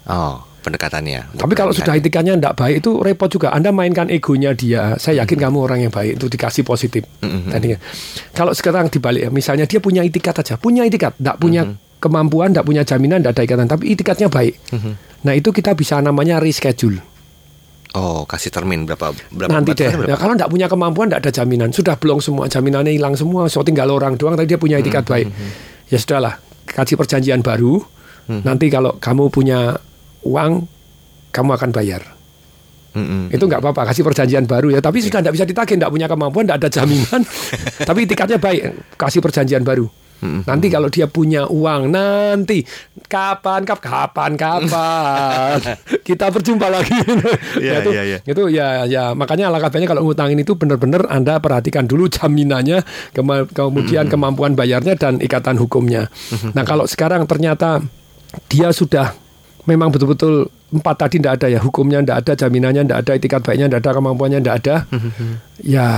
[0.04, 1.40] Oh, pendekatannya.
[1.40, 3.56] Tapi kalau sudah itikanya tidak baik itu repot juga.
[3.56, 5.00] Anda mainkan egonya dia.
[5.00, 7.08] Saya yakin kamu orang yang baik itu dikasih positif.
[7.24, 7.80] Tadinya.
[8.36, 11.64] Kalau sekarang dibalik, ya, misalnya dia punya itikat aja, punya itikat, tidak punya
[11.96, 14.54] kemampuan, tidak punya jaminan, tidak ada ikatan, tapi itikatnya baik.
[15.24, 17.00] Nah itu kita bisa namanya reschedule.
[17.98, 19.90] Oh, kasih termin berapa berapa Nanti deh.
[19.90, 20.10] batasannya berapa?
[20.14, 21.68] Nah, kalau tidak punya kemampuan, tidak ada jaminan.
[21.74, 23.50] Sudah belum semua jaminannya hilang semua.
[23.50, 24.38] So tinggal orang doang.
[24.38, 25.26] Tapi dia punya itikat baik.
[25.90, 26.38] Ya sudahlah.
[26.62, 27.82] Kasih perjanjian baru.
[28.28, 29.74] Nanti kalau kamu punya
[30.22, 30.68] uang,
[31.34, 32.02] kamu akan bayar.
[32.94, 33.34] Mm-mm.
[33.34, 33.90] Itu nggak apa-apa.
[33.90, 34.80] Kasih perjanjian baru ya.
[34.80, 35.74] Tapi sudah tidak bisa ditagih.
[35.80, 37.20] Tidak punya kemampuan, tidak ada jaminan.
[37.88, 38.94] tapi itikatnya baik.
[38.94, 39.90] Kasih perjanjian baru.
[40.20, 42.66] Nanti kalau dia punya uang nanti
[43.06, 45.58] kapan kap kapan kapan
[46.08, 46.92] kita berjumpa lagi.
[47.58, 48.18] Iya, itu, iya, iya.
[48.22, 52.82] itu ya ya makanya alangkah baiknya kalau ngutangin itu benar-benar Anda perhatikan dulu jaminannya
[53.14, 56.10] kema- kemudian kemampuan bayarnya dan ikatan hukumnya.
[56.52, 57.80] Nah, kalau sekarang ternyata
[58.50, 59.14] dia sudah
[59.64, 63.66] memang betul-betul empat tadi tidak ada ya hukumnya tidak ada jaminannya tidak ada itikat baiknya
[63.72, 64.76] tidak ada kemampuannya tidak ada
[65.64, 65.88] ya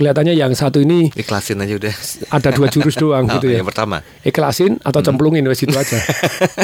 [0.00, 1.94] kelihatannya yang satu ini Ikhlasin aja udah.
[2.32, 4.00] ada dua jurus doang Oh, gitu ya Yang pertama.
[4.24, 6.00] ikhlasin atau cemplungin wes itu aja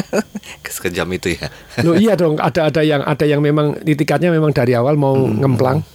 [0.67, 1.47] Sekejam itu ya.
[1.81, 5.85] Loh iya dong ada ada yang ada yang memang itikatnya memang dari awal mau ngemplang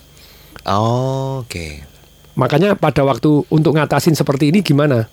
[0.63, 1.83] Oh, Oke.
[2.33, 5.11] Makanya pada waktu untuk ngatasin seperti ini gimana?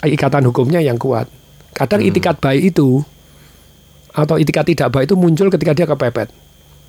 [0.00, 1.24] Ikatan hukumnya yang kuat.
[1.72, 3.00] Kadang itikat baik itu
[4.10, 6.28] atau itikat tidak baik itu muncul ketika dia kepepet.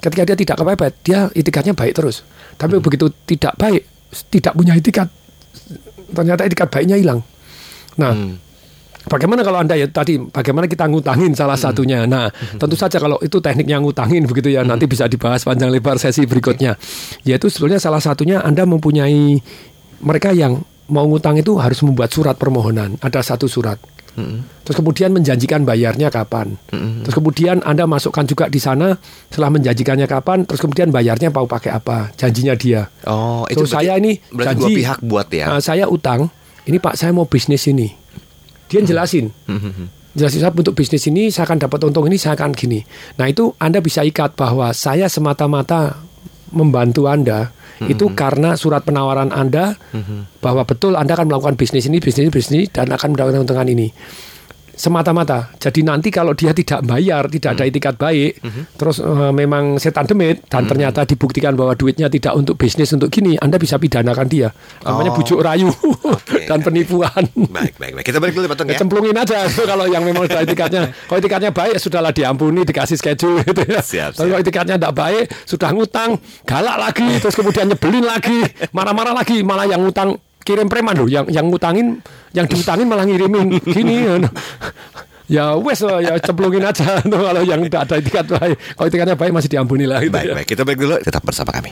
[0.01, 2.27] Ketika dia tidak kepepet, dia itikatnya baik terus.
[2.57, 3.87] Tapi begitu tidak baik,
[4.31, 5.07] tidak punya itikat,
[6.11, 7.19] ternyata itikat baiknya hilang.
[7.95, 8.13] Nah,
[9.01, 12.05] Bagaimana kalau Anda ya tadi bagaimana kita ngutangin salah satunya.
[12.05, 12.29] Nah,
[12.61, 16.77] tentu saja kalau itu tekniknya ngutangin begitu ya nanti bisa dibahas panjang lebar sesi berikutnya.
[17.25, 19.41] Yaitu sebetulnya salah satunya Anda mempunyai
[20.05, 20.61] mereka yang
[20.93, 23.01] mau ngutang itu harus membuat surat permohonan.
[23.01, 23.81] Ada satu surat.
[24.67, 26.59] Terus kemudian menjanjikan bayarnya kapan.
[26.69, 28.95] Terus kemudian Anda masukkan juga di sana
[29.31, 32.91] setelah menjanjikannya kapan, terus kemudian bayarnya mau pakai apa, janjinya dia.
[33.07, 35.45] Oh, itu saya ini berarti dua janji pihak buat ya.
[35.55, 36.27] "Ah, saya utang,
[36.67, 37.89] ini Pak saya mau bisnis ini.
[38.71, 39.31] Dia jelasin.
[40.11, 42.83] Jelasin saya untuk bisnis ini saya akan dapat untung ini saya akan gini.
[43.15, 46.03] Nah itu Anda bisa ikat bahwa saya semata-mata
[46.51, 47.55] membantu Anda
[47.89, 49.79] itu karena surat penawaran Anda
[50.43, 53.69] bahwa betul Anda akan melakukan bisnis ini, bisnis ini, bisnis ini dan akan mendapatkan keuntungan
[53.71, 53.89] ini.
[54.73, 55.51] Semata-mata.
[55.57, 58.39] Jadi nanti kalau dia tidak bayar, tidak ada itikat baik,
[58.75, 63.35] terus eh, memang setan demit dan ternyata dibuktikan bahwa duitnya tidak untuk bisnis untuk gini,
[63.37, 64.49] Anda bisa pidanakan dia.
[64.81, 65.17] Namanya Oh.
[65.19, 65.67] bujuk rayu
[66.49, 67.23] dan penipuan.
[67.35, 68.05] Baik, baik, baik.
[68.05, 70.81] Kita balik dulu Ya, cemplungin aja kalau yang memang sudah itikatnya.
[71.07, 73.81] Kalau itikatnya baik sudahlah diampuni, dikasih schedule gitu ya.
[73.83, 76.15] Siap, Tapi kalau itikatnya tidak baik, sudah ngutang,
[76.47, 78.39] galak lagi, terus kemudian nyebelin lagi,
[78.71, 82.01] marah-marah lagi, malah yang ngutang kirim preman loh, yang yang ngutangin,
[82.33, 84.05] yang diutangin malah ngirimin gini.
[85.31, 88.59] Ya wes ya cemplungin aja tuh kalau yang tidak ada itikat baik.
[88.75, 90.35] Kalau itikatnya baik masih diampuni lah gitu Baik, ya.
[90.35, 90.47] baik.
[90.51, 90.99] Kita break dulu.
[90.99, 91.71] Tetap bersama kami.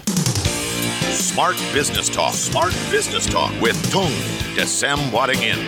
[1.11, 2.31] Smart Business Talk.
[2.31, 4.15] Smart Business Talk with Tung
[4.55, 5.59] Desem Wadingin.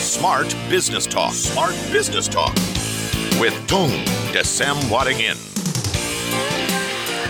[0.00, 1.36] Smart Business Talk.
[1.36, 2.56] Smart Business Talk
[3.36, 3.92] with Tung
[4.32, 5.36] Desem Wadingin.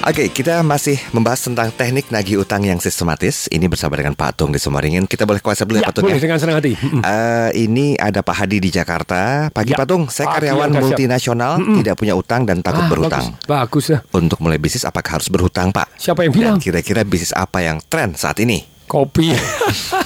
[0.07, 3.51] Oke, kita masih membahas tentang teknik nagih utang yang sistematis.
[3.51, 5.03] Ini bersama dengan Pak Tung di Semaringin.
[5.03, 6.23] Kita boleh kuasa dulu ya, Ya, Pak Tung boleh ya.
[6.23, 6.79] dengan senang hati.
[6.79, 7.03] Mm-mm.
[7.03, 9.51] Eh, ini ada Pak Hadi di Jakarta.
[9.51, 13.35] Pagi Ya, Pak Tung, saya pagi, karyawan multinasional, tidak punya utang dan takut Ah, berhutang.
[13.42, 13.99] Bagus, bagus ya.
[14.14, 15.99] Untuk mulai bisnis apakah harus berhutang, Pak?
[15.99, 16.57] Siapa yang Dan bilang?
[16.62, 18.62] kira-kira bisnis apa yang tren saat ini?
[18.87, 19.35] Kopi.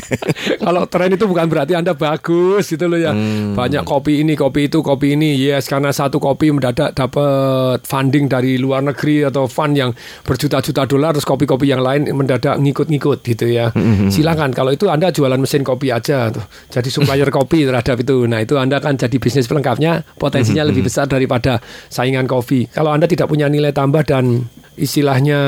[0.64, 3.12] Kalau tren itu bukan berarti Anda bagus gitu loh ya.
[3.12, 3.54] Hmm.
[3.56, 5.36] Banyak kopi ini, kopi itu, kopi ini.
[5.36, 9.90] Yes, karena satu kopi mendadak dapat funding dari luar negeri atau fund yang
[10.24, 13.70] berjuta-juta dolar terus kopi-kopi yang lain mendadak ngikut-ngikut gitu ya.
[13.72, 16.44] Hmm, Silakan kalau itu Anda jualan mesin kopi aja tuh.
[16.72, 18.24] Jadi supplier kopi terhadap itu.
[18.26, 22.68] Nah, itu Anda kan jadi bisnis pelengkapnya potensinya lebih besar daripada saingan kopi.
[22.70, 25.40] Kalau Anda tidak punya nilai tambah dan istilahnya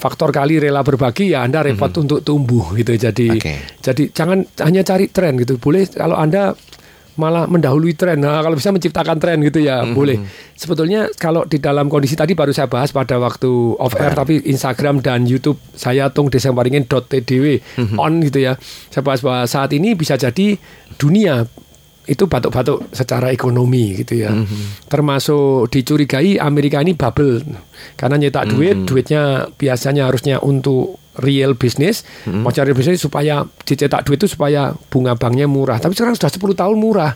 [0.00, 2.96] faktor kali rela berbagi ya Anda repot untuk tumbuh gitu.
[2.96, 3.54] Jadi Oke.
[3.84, 5.60] jadi jangan hanya cari tren gitu.
[5.60, 6.56] Boleh kalau Anda
[7.20, 8.24] malah mendahului tren.
[8.24, 10.16] Nah, kalau bisa menciptakan tren gitu ya, boleh.
[10.56, 15.04] Sebetulnya kalau di dalam kondisi tadi baru saya bahas pada waktu off air tapi Instagram
[15.04, 17.44] dan YouTube saya tung desembaringin.tdw
[18.00, 18.56] on gitu ya.
[18.88, 20.56] Saya bahas bahwa saat ini bisa jadi
[20.96, 21.44] dunia
[22.10, 24.34] itu batuk-batuk secara ekonomi gitu ya.
[24.90, 27.38] Termasuk dicurigai Amerika ini bubble
[27.94, 34.18] karena nyetak duit, duitnya biasanya harusnya untuk real business, mau cari bisnis supaya dicetak duit
[34.18, 35.78] itu supaya bunga banknya murah.
[35.78, 37.12] Tapi sekarang sudah 10 tahun murah.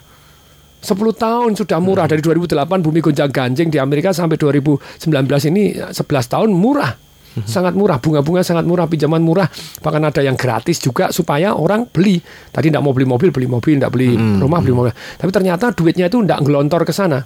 [0.84, 5.96] 10 tahun sudah murah dari 2008 bumi gonjang ganjing di Amerika sampai 2019 ini 11
[6.04, 6.92] tahun murah.
[7.42, 9.50] Sangat murah, bunga-bunga sangat murah, pinjaman murah,
[9.82, 12.22] bahkan ada yang gratis juga supaya orang beli.
[12.54, 14.94] Tadi tidak mau beli mobil, beli mobil, tidak beli rumah, beli mobil.
[14.94, 17.18] Tapi ternyata duitnya itu tidak ngelontor ke sana.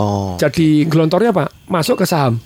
[0.00, 0.40] Oh.
[0.40, 1.44] Jadi gelontornya apa?
[1.68, 2.40] Masuk ke saham.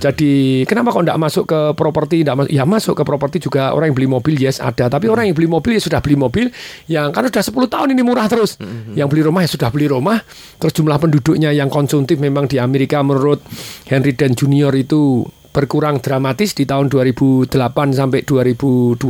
[0.00, 2.24] Jadi kenapa kok tidak masuk ke properti?
[2.24, 4.88] Tidak masuk, ya masuk ke properti juga orang yang beli mobil yes ada.
[4.88, 6.48] Tapi orang yang beli mobil ya sudah beli mobil
[6.88, 8.56] yang kan sudah 10 tahun ini murah terus.
[8.96, 10.16] Yang beli rumah ya sudah beli rumah.
[10.56, 13.44] Terus jumlah penduduknya yang konsumtif memang di Amerika menurut
[13.84, 17.50] Henry Dan Junior itu berkurang dramatis di tahun 2008
[17.90, 19.02] sampai 2024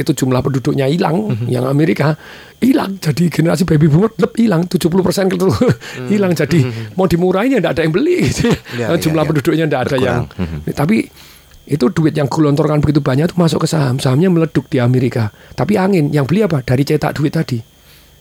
[0.00, 1.36] itu jumlah penduduknya hilang.
[1.44, 2.16] Yang Amerika
[2.58, 2.96] hilang.
[2.96, 4.64] Jadi generasi baby boomer lep hilang.
[4.64, 5.52] 70 persen gitu.
[6.08, 6.32] Hilang.
[6.32, 6.64] Jadi
[6.96, 8.48] mau dimurahin ya tidak ada yang beli gitu.
[8.80, 9.28] Ya, ya, jumlah ya.
[9.28, 10.72] penduduknya tidak ada yang Berkurang.
[10.72, 10.96] tapi
[11.64, 14.00] itu duit yang gelontorkan begitu banyak itu masuk ke saham.
[14.00, 15.32] Sahamnya meleduk di Amerika.
[15.52, 16.64] Tapi angin yang beli apa?
[16.64, 17.60] Dari cetak duit tadi.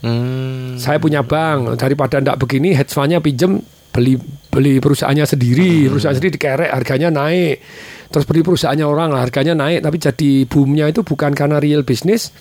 [0.04, 0.76] Hmm.
[0.76, 1.80] saya punya bank.
[1.80, 4.18] Daripada ndak begini hedge fund-nya pinjem beli
[4.50, 7.62] beli perusahaannya sendiri perusahaan sendiri dikerek harganya naik.
[8.10, 9.82] Terus beli perusahaannya orang harganya naik.
[9.86, 12.34] Tapi jadi boomnya itu bukan karena real business.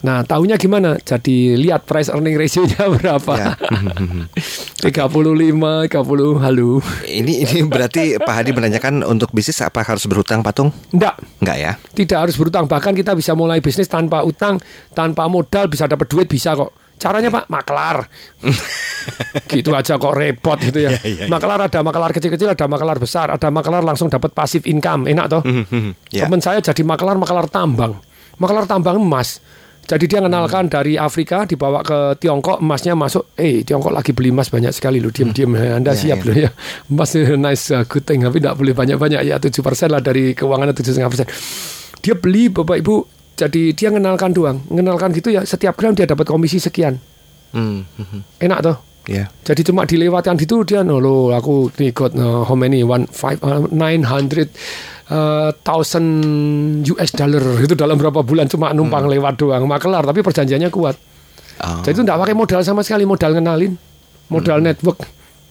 [0.00, 0.96] Nah tahunya gimana?
[0.96, 3.32] Jadi lihat price earning ratio-nya berapa?
[3.36, 3.52] Ya.
[4.86, 6.80] 35 30 halo.
[7.04, 10.70] Ini ini berarti Pak Hadi menanyakan untuk bisnis apa harus berhutang patung?
[10.94, 11.56] ndak Enggak.
[11.58, 11.72] Ya?
[11.92, 14.62] tidak harus berutang bahkan kita bisa mulai bisnis tanpa utang
[14.94, 17.96] tanpa modal bisa dapat duit bisa kok caranya pak maklar.
[19.48, 20.92] Gitu aja kok repot gitu ya.
[21.32, 23.32] Maklar ada maklar kecil-kecil ada maklar besar.
[23.32, 25.08] Ada maklar langsung dapat pasif income.
[25.08, 25.40] Enak toh?
[26.12, 26.28] Ya.
[26.28, 27.96] teman saya jadi maklar maklar tambang.
[28.36, 29.40] Maklar tambang emas.
[29.88, 33.32] Jadi dia kenalkan dari Afrika dibawa ke Tiongkok emasnya masuk.
[33.40, 35.08] Eh Tiongkok lagi beli emas banyak sekali loh.
[35.08, 36.26] Diam-diam Anda Ya, siap ya.
[36.28, 36.50] loh ya.
[36.92, 39.24] Emas eh, nice uh, good thing tapi tidak boleh banyak-banyak.
[39.24, 39.48] Ya 7%
[39.88, 41.24] lah dari keuangannya 7,5%
[41.98, 42.94] dia beli Bapak Ibu
[43.38, 44.58] jadi dia kenalkan doang.
[44.66, 46.98] Mengenalkan gitu ya setiap gram dia dapat komisi sekian.
[47.54, 47.86] Hmm.
[47.86, 48.76] hmm, enak toh?
[49.08, 49.24] Ya.
[49.40, 52.84] jadi cuma dilewatkan gitu dia no lo aku nih got uh, how many?
[52.84, 54.52] One five uh, nine hundred
[55.08, 57.40] uh, thousand US dollar.
[57.64, 59.64] Itu dalam berapa bulan cuma numpang lewat doang.
[59.64, 60.98] Makelar tapi perjanjiannya kuat.
[61.58, 61.82] Oh.
[61.82, 63.74] jadi itu tidak pakai modal sama sekali modal kenalin
[64.30, 65.02] modal network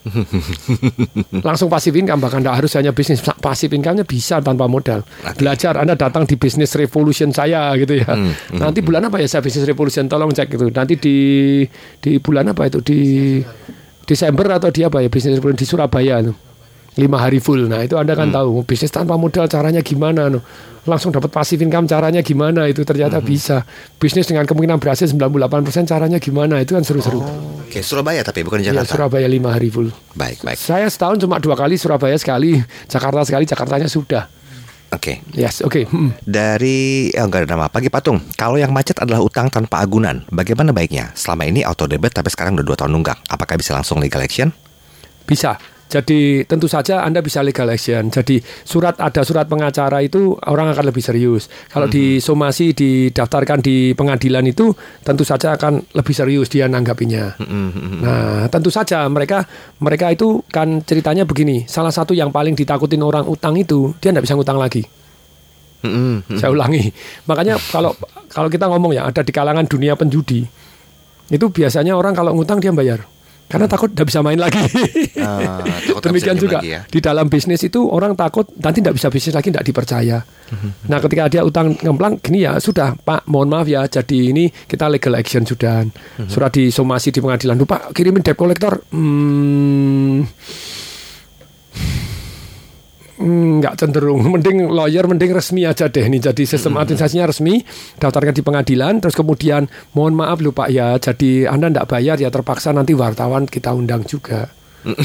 [1.47, 5.03] langsung pasif income bahkan tidak harus hanya bisnis pasif income-nya bisa tanpa modal.
[5.35, 8.15] Belajar anda datang di bisnis revolution saya gitu ya.
[8.55, 10.07] Nanti bulan apa ya saya bisnis revolution?
[10.07, 10.67] Tolong cek itu.
[10.71, 11.17] Nanti di
[11.99, 12.79] di bulan apa itu?
[12.79, 12.99] Di
[14.07, 15.11] Desember atau di apa ya?
[15.11, 16.46] Bisnis revolution di Surabaya tuh
[16.97, 20.41] lima hari full nah itu anda kan tahu bisnis tanpa modal caranya gimana no.
[20.83, 23.63] langsung dapat pasif income caranya gimana itu ternyata bisa
[24.01, 27.21] bisnis dengan kemungkinan berhasil 98% caranya gimana itu kan seru-seru
[27.67, 28.95] Oke, Surabaya tapi bukan Ya, Jakarta.
[28.95, 29.91] Surabaya lima hari full.
[30.15, 30.55] Baik, baik.
[30.55, 32.55] Saya setahun cuma dua kali Surabaya sekali,
[32.87, 34.23] Jakarta sekali, Jakartanya sudah.
[34.95, 35.19] Oke.
[35.35, 35.83] Yes, oke.
[35.83, 36.15] Hmm.
[36.23, 37.67] Dari eh, enggak ada nama.
[37.67, 38.23] Pagi Patung.
[38.39, 41.11] Kalau yang macet adalah utang tanpa agunan, bagaimana baiknya?
[41.11, 43.27] Selama ini auto debit tapi sekarang udah dua tahun nunggak.
[43.27, 44.55] Apakah bisa langsung legal action?
[45.27, 45.59] Bisa.
[45.87, 48.11] Jadi tentu saja Anda bisa legal action.
[48.11, 51.47] Jadi surat ada surat pengacara itu orang akan lebih serius.
[51.71, 57.39] Kalau disomasi didaftarkan di pengadilan itu tentu saja akan lebih serius dia nanggapinya.
[58.03, 59.47] Nah, tentu saja mereka
[59.79, 61.63] mereka itu kan ceritanya begini.
[61.71, 64.83] Salah satu yang paling ditakutin orang utang itu dia tidak bisa ngutang lagi.
[65.87, 66.35] Mm-mm.
[66.35, 66.91] Saya ulangi.
[67.31, 67.95] Makanya kalau
[68.27, 70.43] kalau kita ngomong ya ada di kalangan dunia penjudi
[71.27, 73.03] itu biasanya orang kalau ngutang dia bayar
[73.47, 74.59] karena takut tidak bisa main lagi.
[74.59, 75.15] Takut
[75.97, 76.81] nggak Demikian juga lagi ya.
[76.83, 80.19] di dalam bisnis itu orang takut nanti tidak bisa bisnis lagi tidak dipercaya.
[80.47, 80.69] Mhm.
[80.85, 84.87] Nah ketika dia utang ngemplang gini ya sudah Pak mohon maaf ya jadi ini kita
[84.87, 86.27] legal action sudah Mhm.
[86.27, 87.59] surat disomasi di pengadilan.
[87.59, 88.83] Pak kirimin debt collector.
[88.91, 90.23] Hmm,
[93.17, 94.21] Hmm, nggak cenderung.
[94.29, 96.21] Mending lawyer, mending resmi aja deh nih.
[96.21, 97.65] Jadi sistem administrasinya resmi,
[97.97, 99.65] daftarkan di pengadilan, terus kemudian
[99.97, 100.93] mohon maaf lupa ya.
[101.01, 104.53] Jadi anda nggak bayar ya terpaksa nanti wartawan kita undang juga.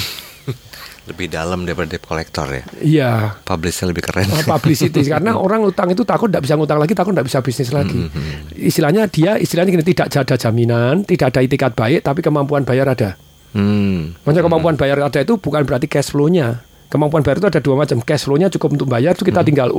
[1.02, 2.62] Lebih dalam daripada debt collector ya.
[2.78, 3.12] Iya.
[3.42, 4.30] Publishnya lebih keren.
[4.30, 7.74] Oh, publicity karena orang utang itu takut tidak bisa ngutang lagi, takut tidak bisa bisnis
[7.74, 8.06] lagi.
[8.54, 13.18] Istilahnya dia istilahnya gini tidak ada jaminan, tidak ada itikat baik, tapi kemampuan bayar ada.
[13.50, 14.14] Hmm.
[14.22, 16.62] Maksudnya kemampuan bayar ada itu bukan berarti cash flow-nya.
[16.92, 18.04] Kemampuan bayar itu ada dua macam.
[18.04, 19.72] Cash flow-nya cukup untuk bayar itu kita tinggal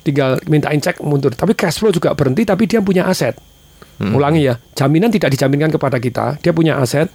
[0.00, 1.36] tinggal mintain cek mundur.
[1.36, 3.36] Tapi cash flow juga berhenti tapi dia punya aset.
[4.16, 6.36] Ulangi ya, jaminan tidak dijaminkan kepada kita.
[6.40, 7.08] Dia punya aset,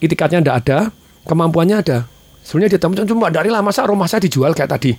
[0.00, 0.78] itikatnya tidak ada,
[1.24, 1.98] kemampuannya ada.
[2.44, 4.92] Sebenarnya dia temen cuma dari lah masa rumah saya dijual kayak tadi.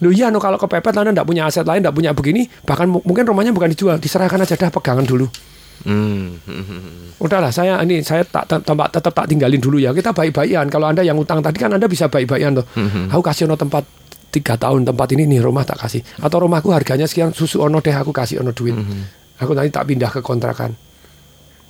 [0.00, 3.00] Lu iya no kalau kepepet anda tidak punya aset lain, tidak punya begini, bahkan mu-
[3.00, 5.24] mungkin rumahnya bukan dijual, diserahkan aja dah pegangan dulu.
[5.80, 6.36] Hmm.
[7.20, 9.92] Udahlah saya ini saya tak tak- tempat tetap tak tinggalin dulu ya.
[9.96, 10.68] Kita baik-baikan.
[10.68, 12.66] Kalau anda yang utang tadi kan anda bisa baik-baikan tuh.
[13.12, 13.84] Aku kasih ono tempat
[14.30, 16.00] tiga tahun tempat ini nih rumah tak kasih.
[16.20, 18.76] Atau rumahku harganya sekian susu ono deh aku kasih ono duit.
[19.40, 20.76] Aku nanti tak pindah ke kontrakan.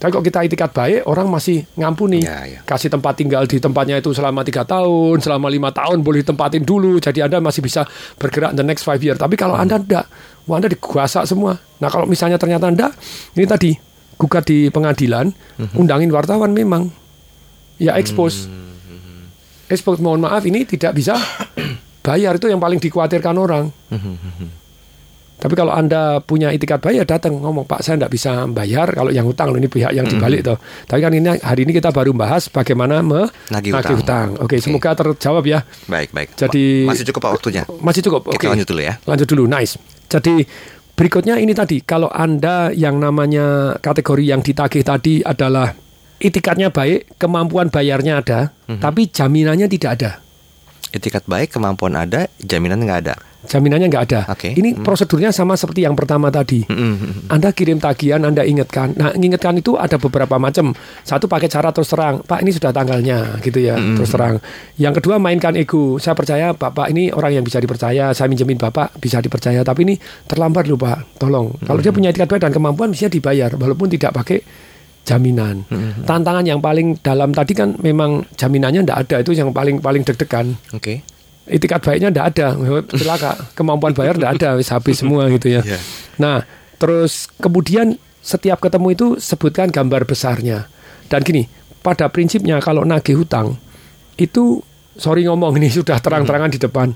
[0.01, 2.25] Tapi kok kita itikat baik, orang masih ngampuni.
[2.25, 2.65] Ya, ya.
[2.65, 6.97] Kasih tempat tinggal di tempatnya itu selama tiga tahun, selama lima tahun boleh tempatin dulu.
[6.97, 7.85] Jadi Anda masih bisa
[8.17, 9.21] bergerak the next five year.
[9.21, 10.09] Tapi kalau Anda enggak,
[10.49, 11.53] wah Anda diguasa semua.
[11.85, 12.89] Nah kalau misalnya ternyata Anda,
[13.37, 13.77] ini tadi,
[14.21, 15.33] gugat di pengadilan,
[15.73, 16.93] undangin wartawan memang.
[17.81, 18.45] Ya expose.
[19.73, 21.17] Expose, mohon maaf ini tidak bisa
[22.05, 22.37] bayar.
[22.37, 23.73] Itu yang paling dikhawatirkan orang.
[25.41, 29.25] Tapi kalau Anda punya itikat bayar datang ngomong Pak saya tidak bisa bayar kalau yang
[29.25, 30.61] utang loh ini pihak yang dibalik toh.
[30.85, 34.37] Tapi kan ini hari ini kita baru bahas bagaimana Nagih menagih utang.
[34.37, 34.45] utang.
[34.45, 35.65] Oke, semoga terjawab ya.
[35.89, 36.37] Baik, baik.
[36.37, 37.63] Jadi- masih cukup Pak waktunya.
[37.81, 38.29] Masih cukup.
[38.29, 38.37] Oke.
[38.37, 38.95] Kita lanjut dulu ya.
[39.09, 39.45] Lanjut dulu.
[39.49, 39.81] Nice.
[40.13, 40.45] Jadi
[41.01, 45.73] berikutnya ini tadi kalau Anda yang namanya kategori yang ditagih tadi adalah
[46.21, 48.85] itikatnya baik, kemampuan bayarnya ada, Mhm.
[48.85, 50.11] tapi jaminannya tidak ada.
[50.93, 53.17] Etikat baik, kemampuan ada, jaminan nggak ada.
[53.41, 54.21] Jaminannya nggak ada.
[54.37, 54.53] Oke.
[54.53, 56.61] Ini prosedurnya sama seperti yang pertama tadi.
[56.69, 57.25] Hmm.
[57.33, 58.93] Anda kirim tagihan, Anda ingatkan.
[59.01, 60.77] Nah, ingatkan itu ada beberapa macam.
[61.01, 64.37] Satu pakai cara terus terang, Pak ini sudah tanggalnya, gitu ya, terus terang.
[64.77, 65.97] Yang kedua mainkan ego.
[65.97, 68.13] Saya percaya Bapak ini orang yang bisa dipercaya.
[68.13, 69.65] Saya minjemin Bapak bisa dipercaya.
[69.65, 69.95] Tapi ini
[70.29, 71.17] terlambat loh Pak.
[71.17, 71.57] Tolong.
[71.65, 74.45] Kalau dia punya etikat baik dan kemampuan bisa dibayar, walaupun tidak pakai
[75.05, 75.65] jaminan.
[76.05, 79.17] Tantangan yang paling dalam tadi kan memang jaminannya tidak ada.
[79.25, 81.03] Itu yang paling paling deg-degan Oke.
[81.51, 82.47] Itikat baiknya ndak ada.
[82.95, 85.63] Celaka kemampuan bayar ndak ada wis habis semua gitu ya.
[85.67, 85.79] Iya.
[86.17, 86.47] nah
[86.81, 90.71] terus kemudian setiap ketemu itu sebutkan gambar besarnya.
[91.11, 91.45] Dan gini
[91.83, 93.59] pada prinsipnya kalau nagih hutang
[94.17, 94.63] itu
[94.95, 96.95] sorry ngomong ini sudah terang-terangan di depan.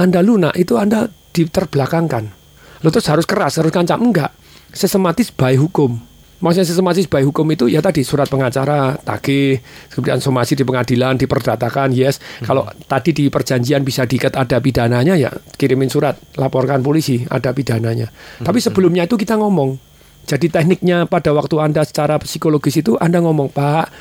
[0.00, 2.40] Anda lunak itu anda diterbelakangkan
[2.80, 4.32] lo terus harus keras harus kancam enggak.
[4.70, 6.09] Sistematis by hukum
[6.40, 9.60] Maksudnya sistematis by hukum itu ya tadi surat pengacara, tagih,
[9.92, 12.16] kemudian somasi di pengadilan, diperdatakan, yes.
[12.40, 15.28] Kalau tadi di perjanjian bisa diikat ada pidananya ya
[15.60, 18.08] kirimin surat, laporkan polisi, ada pidananya.
[18.40, 19.76] Tapi sebelumnya itu kita ngomong.
[20.24, 23.92] Jadi tekniknya pada waktu Anda secara psikologis itu Anda ngomong, Pak,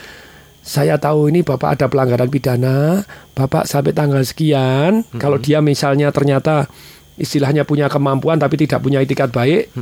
[0.63, 3.03] saya tahu ini Bapak ada pelanggaran pidana,
[3.35, 6.71] Bapak sampai tanggal sekian, kalau dia misalnya ternyata
[7.19, 9.75] istilahnya punya kemampuan tapi tidak punya itikat baik,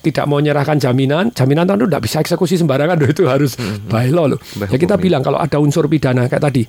[0.00, 3.56] tidak mau menyerahkan jaminan, jaminan tentu tidak bisa eksekusi sembarangan loh, itu harus
[3.88, 4.40] by law loh.
[4.56, 6.62] By Ya kita bilang kalau ada unsur pidana kayak tadi,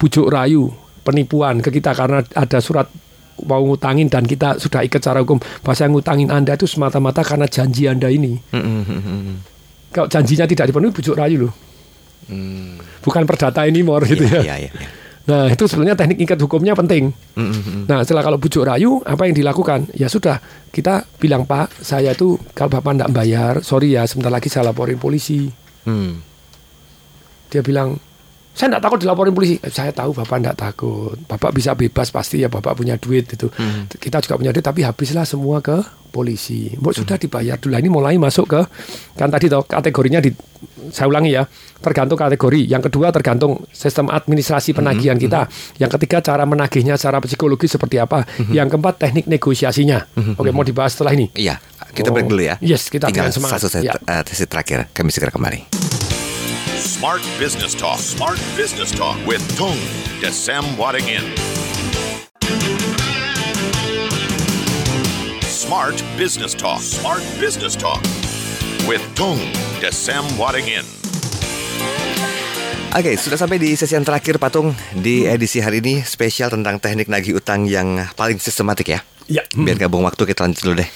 [0.00, 0.72] bujuk rayu,
[1.04, 2.88] penipuan ke kita karena ada surat
[3.46, 7.46] mau ngutangin dan kita sudah ikat secara hukum bahwa saya ngutangin Anda itu semata-mata karena
[7.46, 8.34] janji Anda ini.
[8.50, 9.38] Hmm,
[9.94, 11.54] Kalau janjinya tidak dipenuhi bujuk rayu loh.
[13.00, 14.42] Bukan perdata ini more gitu ya.
[14.42, 14.88] Iya, iya, iya.
[15.28, 17.12] Nah, itu sebenarnya teknik ikat hukumnya penting.
[17.36, 19.92] Hmm, Nah, setelah kalau bujuk rayu, apa yang dilakukan?
[19.92, 20.40] Ya sudah,
[20.72, 24.96] kita bilang Pak, saya tuh kalau Bapak tidak bayar, sorry ya, sebentar lagi saya laporin
[24.96, 25.52] polisi.
[25.84, 26.24] Hmm.
[27.52, 28.00] Dia bilang,
[28.58, 29.54] saya tidak takut dilaporin polisi.
[29.56, 31.14] Eh, Saya tahu Bapak tidak takut.
[31.24, 33.46] Bapak bisa bebas pasti ya, Bapak punya duit itu.
[33.88, 36.74] Kita juga punya duit, tapi habislah semua ke polisi.
[36.74, 37.72] Mau sudah dibayar dulu.
[37.72, 38.60] Ini mulai masuk ke
[39.14, 40.34] kan tadi toh kategorinya di
[40.88, 41.46] saya ulangi ya,
[41.78, 42.66] tergantung kategori.
[42.66, 45.46] Yang kedua tergantung sistem administrasi penagihan kita.
[45.78, 48.26] Yang ketiga cara menagihnya secara psikologis seperti apa.
[48.48, 50.02] Yang keempat teknik negosiasinya.
[50.34, 51.30] Oke, mau dibahas setelah ini.
[51.32, 51.62] Iya,
[51.94, 52.14] kita Oh.
[52.16, 52.58] break dulu ya.
[52.58, 53.62] Yes, kita Tinggal dengan semangat.
[53.62, 53.94] satu sesi, Ya.
[53.94, 54.90] eh, sesi terakhir.
[54.90, 55.77] Kami segera kembali.
[56.98, 58.02] Smart Business Talk.
[58.02, 59.78] Smart Business Talk with Tung
[60.18, 61.22] Desem Wadingin.
[65.46, 66.82] Smart Business Talk.
[66.82, 68.02] Smart Business Talk
[68.90, 69.38] with Tung
[69.78, 70.82] Desem Wadingin.
[72.98, 77.06] Oke, sudah sampai di sesi yang terakhir Patung di edisi hari ini spesial tentang teknik
[77.06, 79.06] nagih utang yang paling sistematik ya.
[79.30, 79.46] Ya.
[79.54, 80.90] Biar gabung waktu kita lanjut dulu deh.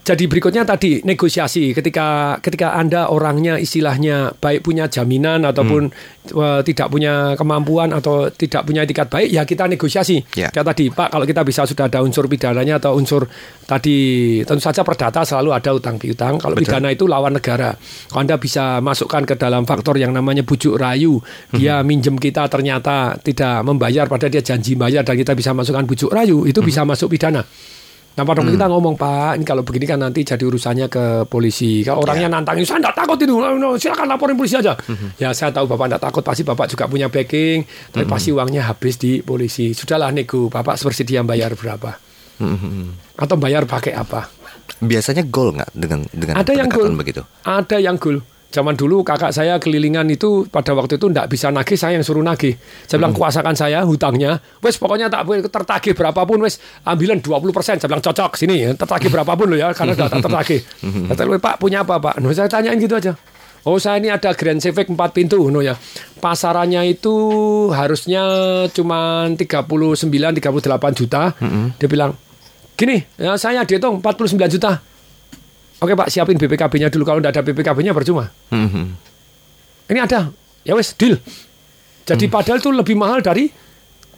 [0.00, 5.92] Jadi berikutnya tadi negosiasi ketika ketika anda orangnya istilahnya baik punya jaminan ataupun
[6.32, 10.24] uh, tidak punya kemampuan atau tidak punya etikat baik ya kita negosiasi.
[10.32, 10.48] Ya.
[10.48, 13.28] Kayak tadi Pak kalau kita bisa sudah ada unsur pidananya atau unsur
[13.68, 16.40] tadi tentu saja perdata selalu ada utang piutang.
[16.40, 16.72] Kalau Betul.
[16.72, 17.76] pidana itu lawan negara.
[18.08, 21.20] Kalau anda bisa masukkan ke dalam faktor yang namanya bujuk rayu,
[21.52, 26.08] dia minjem kita ternyata tidak membayar pada dia janji bayar dan kita bisa masukkan bujuk
[26.08, 27.44] rayu itu bisa masuk pidana.
[28.10, 31.80] Nah pada waktu kita ngomong Pak, ini kalau begini kan nanti jadi urusannya ke polisi.
[31.86, 33.34] Kalau orangnya nantangin, saya tidak takut itu,
[33.80, 34.74] silakan laporin polisi aja.
[35.16, 38.98] Ya saya tahu Bapak tidak takut, pasti Bapak juga punya backing, tapi pasti uangnya habis
[38.98, 39.72] di polisi.
[39.72, 41.96] Sudahlah nego, Bapak bersedia bayar berapa?
[43.16, 44.26] Atau bayar pakai apa?
[44.80, 46.90] Biasanya goal nggak dengan dengan Ada yang goal.
[46.96, 47.22] begitu?
[47.46, 48.20] Ada yang goal.
[48.50, 52.18] Zaman dulu kakak saya kelilingan itu pada waktu itu tidak bisa nagih, saya yang suruh
[52.18, 52.58] nagih.
[52.90, 57.78] Saya bilang kuasakan saya hutangnya, wes pokoknya tak boleh tertagih berapapun wes ambilan 20 persen.
[57.78, 60.60] Saya bilang cocok sini ya, tertagih berapapun loh ya karena sudah tak tertagih.
[61.14, 62.18] Kata lu, Pak punya apa Pak?
[62.18, 63.14] No, saya tanyain gitu aja.
[63.62, 65.76] Oh saya ini ada Grand Civic 4 pintu no ya.
[66.18, 67.12] Pasarannya itu
[67.70, 68.24] harusnya
[68.72, 71.36] cuma 39 38 juta.
[71.76, 72.16] Dia bilang,
[72.74, 74.89] "Gini, ya saya dihitung 49 juta."
[75.80, 77.08] Oke Pak, siapin BPKB-nya dulu.
[77.08, 78.28] Kalau tidak ada BPKB-nya percuma.
[78.52, 78.84] Mhm.
[79.90, 80.28] Ini ada.
[80.62, 81.16] Ya wes, deal.
[82.04, 83.48] Jadi padahal itu lebih mahal dari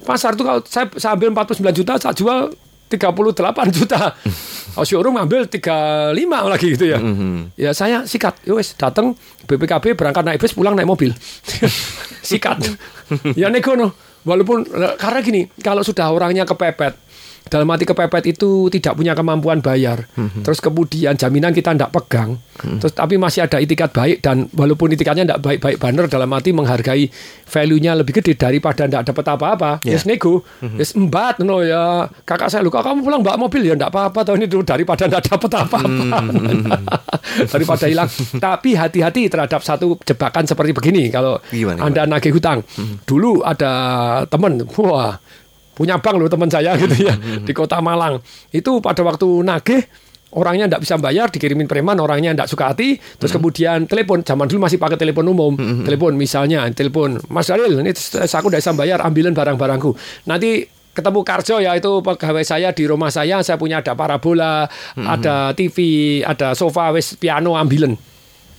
[0.03, 2.51] pasar itu kalau saya, saya ambil 49 juta, saya jual
[2.91, 4.01] 38 juta.
[4.73, 6.17] Oh, showroom ambil 35
[6.49, 6.97] lagi gitu ya.
[7.61, 8.41] Ya saya sikat.
[8.49, 9.13] Ya wes, datang
[9.45, 11.13] BPKB berangkat naik bus, pulang naik mobil.
[12.25, 12.57] sikat.
[13.41, 13.93] ya nego no.
[14.25, 14.65] Walaupun
[14.97, 16.97] karena gini, kalau sudah orangnya kepepet,
[17.53, 20.09] dalam arti kepepet itu tidak punya kemampuan bayar.
[20.41, 22.41] Terus kemudian jaminan kita tidak pegang.
[22.57, 27.13] Terus tapi masih ada itikat baik dan walaupun itikatnya tidak baik-baik banner dalam arti menghargai
[27.45, 29.71] value-nya lebih gede daripada tidak dapat apa-apa.
[29.85, 30.01] Ya.
[30.01, 30.41] Yes nego.
[30.81, 32.09] Yes embat no ya.
[32.25, 35.05] Kakak saya lu kok kamu pulang bawa mobil ya tidak apa-apa tahun ini dulu daripada
[35.05, 35.81] tidak dapat apa-apa.
[37.53, 38.09] daripada hilang.
[38.41, 42.65] Tapi hati-hati terhadap satu jebakan seperti begini kalau Gimana, Anda nagih hutang.
[43.05, 43.73] Dulu ada
[44.25, 45.21] teman, wah
[45.83, 48.23] punya bank loh teman saya gitu ya di kota Malang.
[48.55, 49.83] Itu pada waktu nagih
[50.33, 54.65] orangnya tidak bisa bayar dikirimin preman orangnya tidak suka hati terus kemudian telepon zaman dulu
[54.65, 55.53] masih pakai telepon umum
[55.85, 59.93] telepon misalnya telepon Mas Daril ini aku tidak bisa bayar ambilin barang-barangku
[60.25, 60.65] nanti
[60.97, 64.65] ketemu Karjo ya itu pegawai saya di rumah saya saya punya ada parabola
[64.97, 65.77] ada TV
[66.25, 67.93] ada sofa wes piano ambilin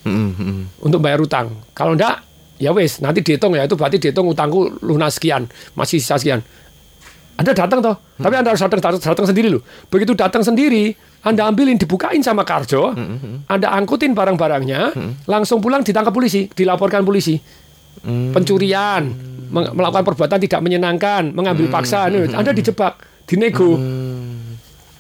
[0.03, 0.83] Mhm.
[0.83, 1.63] untuk bayar utang.
[1.71, 2.27] Kalau enggak,
[2.59, 6.43] ya wes nanti dihitung ya itu berarti dihitung utangku lunas sekian, masih sisa sekian.
[7.33, 9.61] Anda datang toh, tapi Anda harus datang, datang, datang sendiri loh.
[9.87, 12.93] Begitu datang sendiri, Anda ambilin, dibukain sama Karjo,
[13.45, 14.93] Anda angkutin barang-barangnya,
[15.25, 17.41] langsung pulang ditangkap polisi, dilaporkan polisi.
[18.03, 19.03] Pencurian,
[19.47, 22.93] meng- melakukan perbuatan tidak menyenangkan, mengambil paksa, nih, Anda dijebak,
[23.25, 23.79] dinego.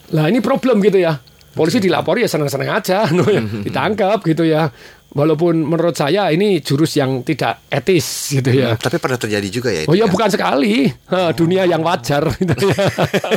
[0.09, 1.17] Lah ini problem gitu ya.
[1.53, 3.37] Polisi dilapori ya senang-senang aja, no, ya.
[3.41, 4.73] ditangkap gitu ya.
[5.13, 8.73] Walaupun menurut saya ini jurus yang tidak etis gitu ya.
[8.73, 10.09] Tapi pernah terjadi juga ya itu Oh ya ya?
[10.09, 12.85] bukan sekali Ha, dunia yang wajar gitu ya.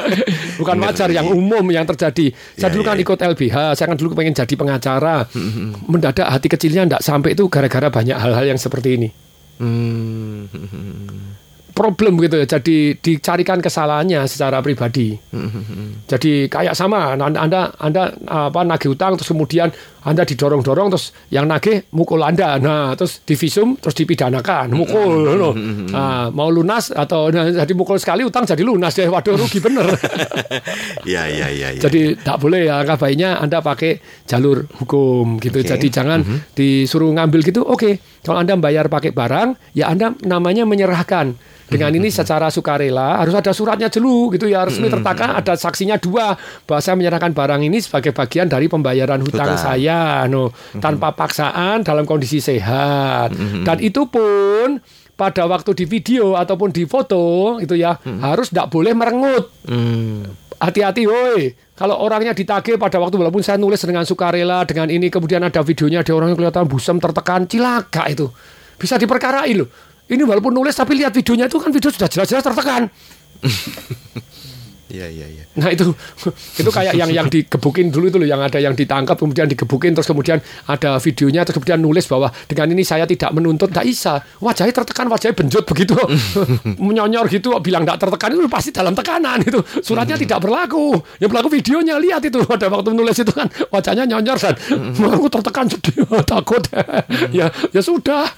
[0.60, 2.32] bukan wajar yang umum yang terjadi.
[2.56, 3.02] Saya Ya, dulu ya, kan ya.
[3.04, 5.28] ikut LBH, saya kan dulu pengen jadi pengacara.
[5.84, 9.08] Mendadak hati kecilnya tidak sampai itu gara-gara banyak hal-hal yang seperti ini.
[9.56, 10.48] Hmm.
[11.70, 12.48] Problem gitu ya.
[12.48, 15.12] Jadi dicarikan kesalahannya secara pribadi.
[16.08, 19.68] Jadi kayak sama Anda Anda, anda apa nagih utang terus kemudian
[20.06, 22.62] Anda didorong-dorong terus yang nagih mukul Anda.
[22.62, 25.50] Nah, terus divisum terus dipidanakan, mukul no.
[25.90, 29.10] Nah, mau lunas atau nah, jadi mukul sekali utang jadi lunas deh.
[29.10, 29.90] Waduh rugi bener.
[31.02, 31.68] Iya iya iya.
[31.74, 31.80] iya.
[31.82, 33.98] Jadi tak boleh ya angka baiknya Anda pakai
[34.30, 35.58] jalur hukum gitu.
[35.58, 35.68] Oke.
[35.74, 36.22] Jadi jangan
[36.54, 37.66] disuruh ngambil gitu.
[37.66, 41.56] Oke, kalau Anda bayar pakai barang, ya Anda namanya menyerahkan.
[41.66, 46.38] Dengan ini secara sukarela harus ada suratnya dulu gitu ya resmi tertaka ada saksinya dua
[46.62, 49.58] bahwa saya menyerahkan barang ini sebagai bagian dari pembayaran hutang Hutang.
[49.58, 49.95] saya
[50.30, 53.34] no tanpa paksaan dalam kondisi sehat.
[53.64, 54.80] Dan itu pun
[55.16, 59.48] pada waktu di video ataupun di foto itu ya harus tidak boleh merengut.
[59.66, 60.24] Hmm.
[60.56, 61.52] hati-hati woi.
[61.76, 66.00] Kalau orangnya ditagih pada waktu walaupun saya nulis dengan sukarela dengan ini kemudian ada videonya
[66.00, 68.32] ada orangnya kelihatan busam tertekan cilaka itu.
[68.80, 69.68] Bisa diperkarai loh.
[70.08, 72.86] Ini walaupun nulis tapi lihat videonya itu kan video sudah jelas-jelas tertekan
[74.96, 75.44] Iya iya iya.
[75.60, 75.92] nah itu
[76.64, 80.08] itu kayak yang yang digebukin dulu itu loh yang ada yang ditangkap kemudian digebukin terus
[80.08, 84.12] kemudian ada videonya terus kemudian nulis bahwa dengan ini saya tidak menuntut tidak bisa.
[84.40, 85.96] Wajahnya tertekan wajahnya benjut begitu.
[86.86, 89.60] Menyonyor gitu bilang tidak tertekan itu pasti dalam tekanan itu.
[89.84, 90.96] Suratnya tidak berlaku.
[91.20, 92.40] Yang berlaku videonya lihat itu.
[92.50, 94.54] Pada waktu nulis itu kan wajahnya nyonyor dan
[94.96, 96.62] aku tertekan sedih takut.
[97.34, 98.30] Ya ya sudah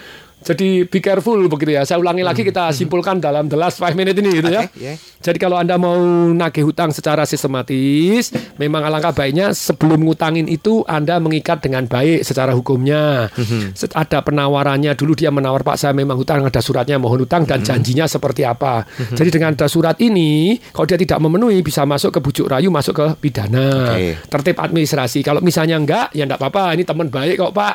[0.48, 1.84] Jadi be careful begitu ya.
[1.84, 4.64] Saya ulangi lagi kita simpulkan dalam the last five minute ini gitu ya.
[4.72, 4.96] Yeah.
[5.20, 5.98] Jadi kalau Anda mau
[6.32, 12.56] nagih hutang secara sistematis, memang alangkah baiknya sebelum ngutangin itu Anda mengikat dengan baik secara
[12.56, 13.28] hukumnya.
[13.76, 17.61] Set- Ada penawarannya dulu dia menawar Pak saya memang hutang ada suratnya mohon hutang dan
[17.61, 18.88] janjinya seperti apa.
[19.12, 22.94] Jadi dengan ada surat ini, kalau dia tidak memenuhi bisa masuk ke bujuk rayu, masuk
[22.96, 23.92] ke pidana.
[23.92, 24.16] Oke.
[24.30, 25.20] Tertib administrasi.
[25.20, 26.72] Kalau misalnya enggak, ya enggak apa-apa.
[26.78, 27.74] Ini teman baik kok Pak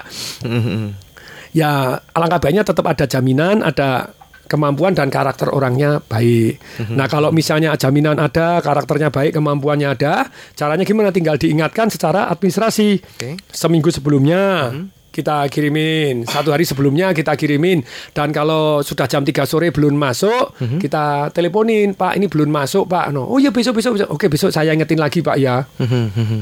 [1.54, 4.10] ya alangkah baiknya tetap ada jaminan, ada
[4.44, 6.60] kemampuan dan karakter orangnya baik.
[6.94, 11.10] Nah kalau misalnya jaminan ada, karakternya baik, kemampuannya ada, caranya gimana?
[11.10, 13.02] Tinggal diingatkan secara administrasi.
[13.02, 13.40] Oke.
[13.50, 14.70] Seminggu sebelumnya
[15.14, 17.86] kita kirimin, satu hari sebelumnya kita kirimin,
[18.18, 23.14] dan kalau sudah jam 3 sore belum masuk, kita teleponin, Pak ini belum masuk Pak.
[23.14, 23.30] No.
[23.30, 24.10] Oh iya besok besok besok.
[24.10, 25.66] Oke besok saya ingetin lagi Pak ya.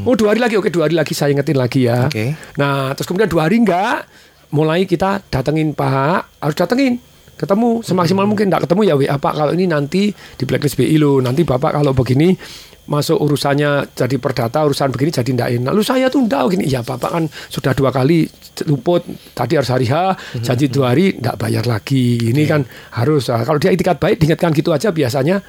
[0.08, 2.08] Oh dua hari lagi, oke dua hari lagi saya ingetin lagi ya.
[2.08, 2.36] Oke.
[2.56, 4.08] Nah, terus kemudian dua hari enggak,
[4.52, 7.00] mulai kita datengin Pak, harus datengin.
[7.40, 11.18] Ketemu semaksimal mungkin enggak ketemu ya WA Pak kalau ini nanti di blacklist BI lo,
[11.18, 12.38] nanti Bapak kalau begini
[12.86, 15.72] masuk urusannya jadi perdata urusan begini jadi enggak enak.
[15.74, 16.70] Lu saya tuh enggak gini.
[16.70, 18.30] Ya Bapak kan sudah dua kali
[18.70, 19.02] luput
[19.34, 20.14] tadi harus hari H,
[20.46, 22.30] janji dua hari enggak bayar lagi.
[22.30, 22.62] Ini kan
[22.94, 25.42] harus ah, kalau dia itikat baik diingatkan gitu aja biasanya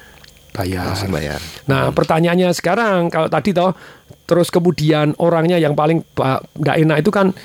[0.53, 0.93] bayar.
[0.93, 1.37] Langsung bayar.
[1.69, 3.73] Nah, pertanyaannya sekarang kalau tadi toh
[4.23, 7.35] terus kemudian orangnya yang paling tidak enak itu kan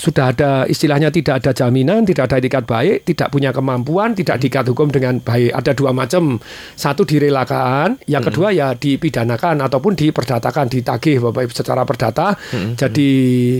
[0.00, 4.64] sudah ada istilahnya tidak ada jaminan, tidak ada etikat baik, tidak punya kemampuan, tidak diikat
[4.72, 5.52] hukum dengan baik.
[5.52, 6.40] Ada dua macam.
[6.72, 12.32] Satu direlakan, yang kedua ya dipidanakan ataupun diperdatakan, ditagih Bapak Ibu secara perdata.
[12.80, 13.10] Jadi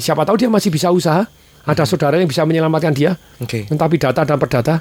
[0.01, 1.29] siapa tahu dia masih bisa usaha.
[1.61, 3.13] Ada saudara yang bisa menyelamatkan dia.
[3.37, 3.69] Oke.
[3.69, 4.81] Entah pidata dan perdata.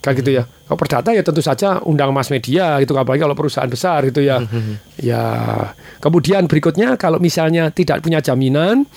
[0.00, 0.44] Kayak gitu ya.
[0.48, 4.40] Kalau perdata ya tentu saja undang mass media gitu apalagi kalau perusahaan besar gitu ya.
[4.96, 5.22] ya.
[6.00, 8.88] Kemudian berikutnya kalau misalnya tidak punya jaminan,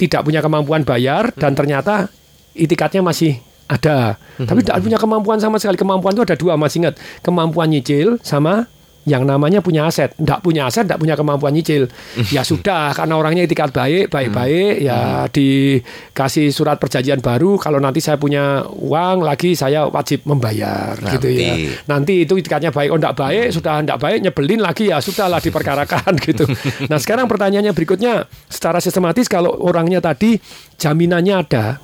[0.00, 2.08] tidak punya kemampuan bayar dan ternyata
[2.56, 3.36] itikatnya masih
[3.68, 4.16] ada.
[4.40, 5.76] Tapi tidak punya kemampuan sama sekali.
[5.76, 6.96] Kemampuan itu ada dua, Mas ingat.
[7.20, 8.64] Kemampuan nyicil sama
[9.08, 10.12] yang namanya punya aset.
[10.12, 11.88] Tidak punya aset, tidak punya kemampuan nyicil.
[12.30, 17.58] Ya sudah, karena orangnya itikat baik, baik-baik, ya dikasih surat perjanjian baru.
[17.58, 21.56] Kalau nanti saya punya uang lagi, saya wajib membayar, gitu ya.
[21.56, 21.66] Nanti.
[21.90, 26.12] Nanti itu itikatnya baik, oh tidak baik, sudah tidak baik, nyebelin lagi ya sudahlah diperkarakan
[26.28, 26.44] gitu.
[26.86, 30.38] Nah sekarang pertanyaannya berikutnya, secara sistematis kalau orangnya tadi
[30.78, 31.82] jaminannya ada,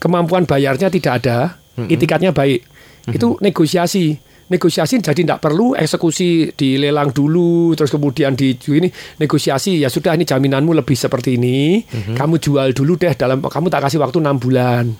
[0.00, 1.58] kemampuan bayarnya tidak ada,
[1.90, 2.64] itikatnya baik,
[3.12, 4.25] itu negosiasi.
[4.46, 8.86] Negosiasi jadi tidak perlu eksekusi dilelang dulu, terus kemudian di ini
[9.18, 9.82] negosiasi.
[9.82, 11.82] Ya sudah ini jaminanmu lebih seperti ini,
[12.14, 14.94] kamu jual dulu deh dalam kamu tak kasih waktu enam bulan.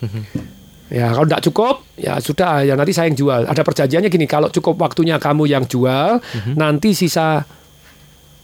[0.87, 3.41] Ya kalau tidak cukup ya sudah ya nanti saya yang jual.
[3.47, 6.19] Ada perjanjiannya gini kalau cukup waktunya kamu yang jual,
[6.55, 7.43] nanti sisa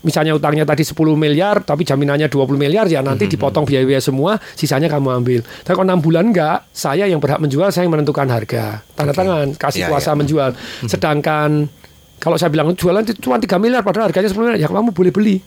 [0.03, 4.91] misalnya utangnya tadi 10 miliar tapi jaminannya 20 miliar ya nanti dipotong biaya-biaya semua sisanya
[4.91, 5.39] kamu ambil.
[5.41, 8.83] Tapi kalau 6 bulan enggak, saya yang berhak menjual, saya yang menentukan harga.
[8.93, 10.19] Tanda tangan, kasih Ya, kuasa ya.
[10.19, 10.49] menjual.
[10.85, 11.67] Sedangkan
[12.19, 15.37] kalau saya bilang jualan cuma 3 miliar padahal harganya 10 miliar, ya kamu boleh beli.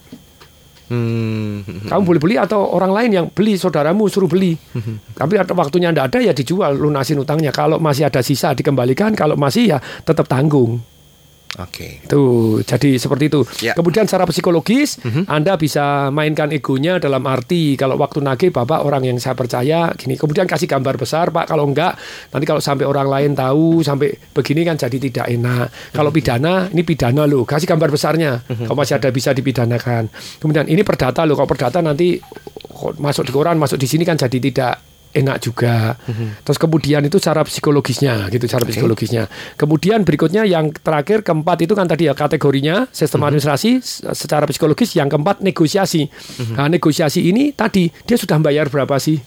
[0.87, 1.67] Hmm.
[1.83, 4.55] Kamu boleh beli atau orang lain yang beli saudaramu suruh beli.
[5.13, 7.51] Tapi ada waktunya tidak ada ya dijual lunasin utangnya.
[7.51, 9.77] Kalau masih ada sisa dikembalikan, kalau masih ya
[10.07, 10.79] tetap tanggung.
[11.57, 12.05] Oke.
[12.05, 13.41] Tuh, jadi seperti itu.
[13.65, 13.73] Ya.
[13.73, 19.17] Kemudian secara psikologis, Anda bisa mainkan egonya dalam arti kalau waktu nagih Bapak orang yang
[19.17, 20.17] saya percaya gini.
[20.17, 21.49] Kemudian kasih gambar besar, Pak.
[21.49, 21.97] Kalau enggak,
[22.29, 25.93] nanti kalau sampai orang lain tahu sampai begini kan jadi tidak enak.
[25.93, 27.41] Kalau pidana, ini pidana loh.
[27.41, 28.45] Kasih gambar besarnya.
[28.45, 30.13] Kalau masih ada bisa dipidanakan.
[30.37, 31.33] Kemudian ini perdata loh.
[31.33, 32.21] Kalau perdata nanti
[33.01, 35.95] masuk di koran, masuk di sini kan jadi tidak enak juga.
[36.41, 39.23] Terus kemudian itu cara psikologisnya gitu cara psikologisnya.
[39.53, 44.93] Kemudian berikutnya yang terakhir keempat itu kan tadi ya kategorinya sistem administrasi s- secara psikologis
[44.93, 46.07] yang keempat negosiasi.
[46.53, 49.19] Nah, negosiasi ini tadi dia sudah bayar berapa sih?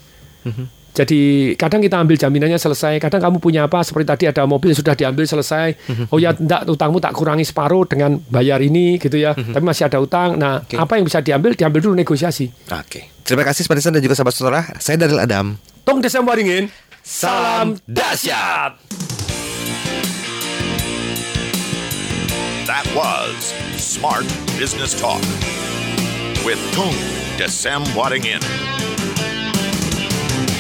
[0.90, 4.98] Jadi kadang kita ambil jaminannya selesai, kadang kamu punya apa seperti tadi ada mobil sudah
[4.98, 5.78] diambil selesai.
[6.10, 9.32] Oh ya enggak utangmu tak kurangi separuh dengan bayar ini gitu ya.
[9.34, 10.34] Tapi masih ada utang.
[10.34, 10.74] Nah, Oke.
[10.74, 12.50] apa yang bisa diambil diambil dulu negosiasi.
[12.74, 13.22] Oke.
[13.22, 14.60] Terima kasih Spanisan dan juga sahabat saudara.
[14.82, 15.54] Saya Daril Adam.
[15.86, 16.66] Tong Desem Waringin.
[17.06, 18.76] Salam dahsyat.
[22.66, 24.26] That was Smart
[24.58, 25.22] Business Talk
[26.44, 26.94] with Tung
[27.38, 28.42] Desem Wadding In.